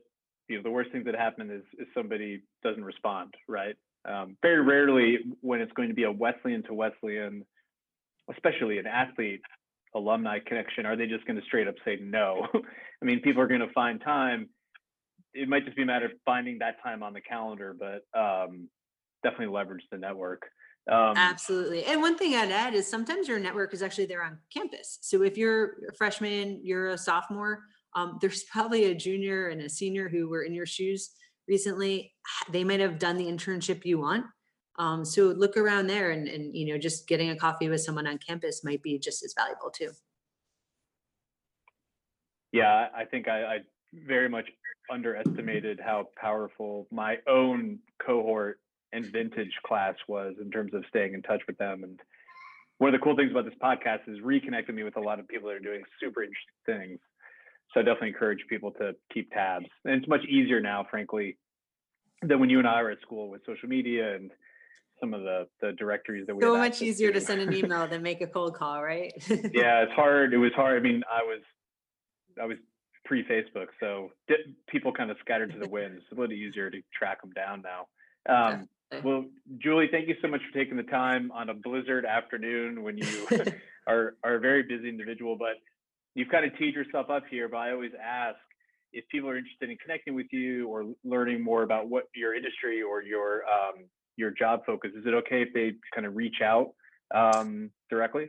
You 0.50 0.58
know, 0.58 0.64
the 0.64 0.72
worst 0.72 0.92
thing 0.92 1.04
that 1.06 1.16
happen 1.16 1.50
is, 1.50 1.64
is 1.80 1.88
somebody 1.96 2.42
doesn't 2.64 2.84
respond, 2.84 3.34
right? 3.48 3.76
Um, 4.06 4.38
very 4.42 4.62
rarely 4.62 5.20
when 5.42 5.62
it's 5.62 5.72
going 5.74 5.90
to 5.90 5.96
be 5.96 6.04
a 6.04 6.12
Wesleyan 6.12 6.64
to 6.64 6.74
Wesleyan, 6.74 7.46
especially 8.30 8.78
an 8.78 8.86
athlete 8.86 9.42
alumni 9.96 10.40
connection? 10.40 10.86
Are 10.86 10.96
they 10.96 11.08
just 11.08 11.26
going 11.26 11.40
to 11.40 11.46
straight 11.46 11.68
up 11.68 11.76
say 11.86 12.00
no? 12.02 12.48
I 12.54 13.06
mean, 13.06 13.22
people 13.22 13.42
are 13.42 13.48
going 13.48 13.62
to 13.62 13.72
find 13.74 14.02
time. 14.02 14.50
It 15.34 15.48
might 15.48 15.66
just 15.66 15.78
be 15.78 15.84
a 15.84 15.86
matter 15.86 16.06
of 16.06 16.12
finding 16.26 16.60
that 16.60 16.82
time 16.84 17.04
on 17.04 17.14
the 17.14 17.22
calendar, 17.22 17.76
but 17.78 18.20
um, 18.20 18.68
definitely 19.24 19.54
leverage 19.54 19.84
the 19.92 19.98
network. 19.98 20.44
Um, 20.92 21.14
Absolutely. 21.16 21.86
And 21.86 22.02
one 22.02 22.18
thing 22.18 22.36
I'd 22.36 22.52
add 22.52 22.74
is 22.74 22.88
sometimes 22.88 23.28
your 23.28 23.40
network 23.40 23.74
is 23.74 23.84
actually 23.84 24.08
there 24.08 24.24
on 24.24 24.40
campus. 24.52 24.98
So 25.02 25.22
if 25.22 25.38
you're 25.38 25.76
a 25.90 25.94
freshman, 25.98 26.62
you're 26.64 26.90
a 26.90 26.98
sophomore, 26.98 27.64
um, 27.96 28.18
there's 28.22 28.44
probably 28.52 28.86
a 28.86 28.96
junior 28.96 29.50
and 29.50 29.62
a 29.62 29.70
senior 29.70 30.10
who 30.10 30.30
were 30.30 30.44
in 30.44 30.54
your 30.54 30.66
shoes 30.66 31.12
recently. 31.48 32.14
They 32.52 32.64
might 32.64 32.80
have 32.80 33.00
done 33.00 33.18
the 33.18 33.26
internship 33.26 33.86
you 33.86 34.00
want. 34.00 34.26
Um, 34.80 35.04
so 35.04 35.24
look 35.26 35.58
around 35.58 35.88
there 35.88 36.12
and, 36.12 36.28
and, 36.28 36.56
you 36.56 36.72
know, 36.72 36.80
just 36.80 37.06
getting 37.08 37.30
a 37.30 37.36
coffee 37.36 37.68
with 37.68 37.82
someone 37.82 38.08
on 38.08 38.18
campus 38.18 38.64
might 38.64 38.82
be 38.82 38.98
just 38.98 39.24
as 39.24 39.34
valuable 39.38 39.70
too. 39.70 39.92
yeah, 42.52 42.88
I 42.96 43.06
think 43.06 43.28
I, 43.28 43.44
I 43.44 43.58
very 43.94 44.30
much 44.30 44.46
underestimated 44.92 45.80
how 45.84 46.08
powerful 46.20 46.88
my 46.92 47.18
own 47.28 47.80
cohort 48.06 48.60
and 48.92 49.06
vintage 49.06 49.54
class 49.66 49.96
was 50.08 50.36
in 50.42 50.50
terms 50.50 50.74
of 50.74 50.84
staying 50.90 51.14
in 51.14 51.22
touch 51.22 51.42
with 51.46 51.58
them. 51.58 51.84
And 51.84 52.00
one 52.80 52.94
of 52.94 53.00
the 53.00 53.04
cool 53.04 53.16
things 53.16 53.32
about 53.32 53.46
this 53.46 53.54
podcast 53.62 54.08
is 54.08 54.20
reconnecting 54.24 54.74
me 54.74 54.84
with 54.84 54.98
a 54.98 55.02
lot 55.02 55.20
of 55.20 55.28
people 55.28 55.50
that 55.50 55.56
are 55.56 55.60
doing 55.60 55.84
super 56.02 56.24
interesting 56.24 56.56
things. 56.66 57.00
So 57.74 57.82
I 57.82 57.84
definitely 57.84 58.10
encourage 58.10 58.40
people 58.50 58.72
to 58.72 58.96
keep 59.14 59.32
tabs. 59.32 59.68
And 59.86 59.96
it's 59.96 60.08
much 60.08 60.26
easier 60.26 60.60
now, 60.60 60.88
frankly, 60.90 61.38
than 62.24 62.40
when 62.40 62.50
you 62.50 62.58
and 62.58 62.68
I 62.68 62.82
were 62.82 62.90
at 62.90 63.02
school 63.02 63.30
with 63.30 63.42
social 63.46 63.70
media 63.70 64.16
and 64.16 64.32
some 65.00 65.14
of 65.14 65.22
the 65.22 65.48
the 65.62 65.72
directories 65.74 66.28
that 66.28 66.36
we 66.36 66.42
So 66.42 66.58
much 66.58 66.82
easier 66.82 67.12
to 67.12 67.22
send 67.22 67.42
an 67.42 67.54
email 67.54 67.88
than 67.88 68.02
make 68.02 68.22
a 68.22 68.28
cold 68.36 68.56
call, 68.56 68.82
right? 68.82 69.14
yeah, 69.30 69.84
it's 69.84 69.94
hard. 69.94 70.34
It 70.34 70.38
was 70.38 70.52
hard. 70.56 70.78
I 70.78 70.82
mean, 70.82 71.04
I 71.12 71.24
was 71.24 71.42
I 72.42 72.46
was 72.46 72.58
pre 73.06 73.24
Facebook, 73.24 73.68
so 73.80 74.12
di- 74.28 74.56
people 74.68 74.92
kind 74.92 75.12
of 75.12 75.18
scattered 75.20 75.52
to 75.54 75.60
the 75.60 75.70
wind. 75.70 75.96
It's 75.98 76.12
a 76.12 76.20
little 76.20 76.34
easier 76.34 76.70
to 76.70 76.82
track 76.98 77.22
them 77.22 77.32
down 77.32 77.64
now. 77.64 77.88
Um, 78.28 78.68
well, 79.04 79.26
Julie, 79.60 79.88
thank 79.92 80.08
you 80.08 80.16
so 80.22 80.28
much 80.28 80.42
for 80.42 80.58
taking 80.58 80.76
the 80.76 80.84
time 80.84 81.32
on 81.32 81.50
a 81.50 81.54
blizzard 81.54 82.06
afternoon 82.06 82.84
when 82.84 82.98
you 82.98 83.28
are 83.88 84.16
are 84.24 84.36
a 84.36 84.40
very 84.40 84.64
busy 84.64 84.90
individual, 84.90 85.36
but 85.38 85.58
you've 86.16 86.30
kind 86.30 86.46
of 86.46 86.58
teed 86.58 86.74
yourself 86.74 87.10
up 87.10 87.24
here. 87.30 87.48
But 87.48 87.58
I 87.58 87.72
always 87.72 87.92
ask 88.02 88.38
if 88.92 89.08
people 89.10 89.30
are 89.30 89.38
interested 89.38 89.70
in 89.70 89.78
connecting 89.78 90.16
with 90.16 90.28
you 90.32 90.68
or 90.68 90.86
learning 91.04 91.44
more 91.44 91.64
about 91.64 91.90
what 91.90 92.06
your 92.16 92.36
industry 92.36 92.82
or 92.82 93.04
your 93.04 93.44
um, 93.46 93.86
your 94.20 94.32
job 94.32 94.62
focus. 94.66 94.92
Is 94.96 95.06
it 95.06 95.14
okay 95.14 95.42
if 95.42 95.54
they 95.54 95.74
kind 95.96 96.06
of 96.06 96.16
reach 96.16 96.42
out 96.44 96.74
um, 97.16 97.72
directly? 97.90 98.28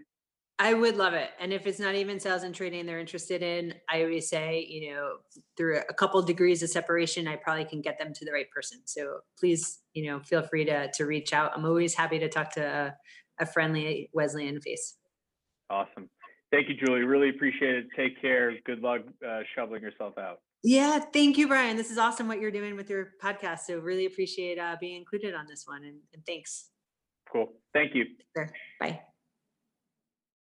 I 0.59 0.75
would 0.75 0.97
love 0.97 1.15
it. 1.15 1.31
And 1.41 1.55
if 1.55 1.67
it's 1.67 1.81
not 1.81 1.95
even 1.95 2.21
sales 2.21 2.43
and 2.43 2.55
trading 2.55 2.85
they're 2.85 3.01
interested 3.01 3.43
in, 3.43 3.73
I 3.89 4.03
always 4.03 4.29
say, 4.29 4.67
you 4.69 4.91
know, 4.91 5.17
through 5.57 5.81
a 5.89 5.95
couple 5.95 6.21
degrees 6.21 6.63
of 6.63 6.69
separation, 6.69 7.27
I 7.27 7.37
probably 7.37 7.65
can 7.65 7.81
get 7.81 7.99
them 7.99 8.13
to 8.13 8.25
the 8.27 8.33
right 8.33 8.51
person. 8.51 8.81
So 8.85 9.21
please, 9.39 9.81
you 9.95 10.07
know, 10.07 10.21
feel 10.21 10.43
free 10.43 10.67
to 10.67 10.91
to 10.93 11.07
reach 11.07 11.33
out. 11.33 11.53
I'm 11.57 11.65
always 11.65 11.95
happy 11.95 12.19
to 12.19 12.29
talk 12.29 12.53
to 12.55 12.63
a, 12.63 12.95
a 13.43 13.47
friendly 13.47 14.11
Wesleyan 14.13 14.61
face. 14.61 14.97
Awesome. 15.71 16.11
Thank 16.53 16.69
you, 16.69 16.75
Julie. 16.85 17.05
Really 17.05 17.31
appreciate 17.31 17.77
it. 17.77 17.87
Take 17.97 18.21
care. 18.21 18.53
Good 18.67 18.81
luck 18.81 19.01
uh, 19.27 19.41
shoveling 19.55 19.83
yourself 19.83 20.19
out. 20.19 20.41
Yeah, 20.63 20.99
thank 20.99 21.39
you, 21.39 21.49
Brian. 21.49 21.77
This 21.77 21.91
is 21.91 21.99
awesome 21.99 22.29
what 22.29 22.41
you're 22.41 22.51
doing 22.51 22.77
with 22.77 22.91
your 22.91 23.13
podcast. 23.23 23.61
So 23.61 23.79
really 23.79 24.07
appreciate 24.07 24.59
uh, 24.59 24.77
being 24.79 24.97
included 24.97 25.35
on 25.35 25.47
this 25.47 25.67
one 25.67 25.85
and, 25.85 25.99
and 26.13 26.25
thanks. 26.27 26.69
Cool. 27.33 27.49
Thank 27.73 27.95
you. 27.95 28.05
Sure. 28.37 28.51
Bye. 28.79 29.01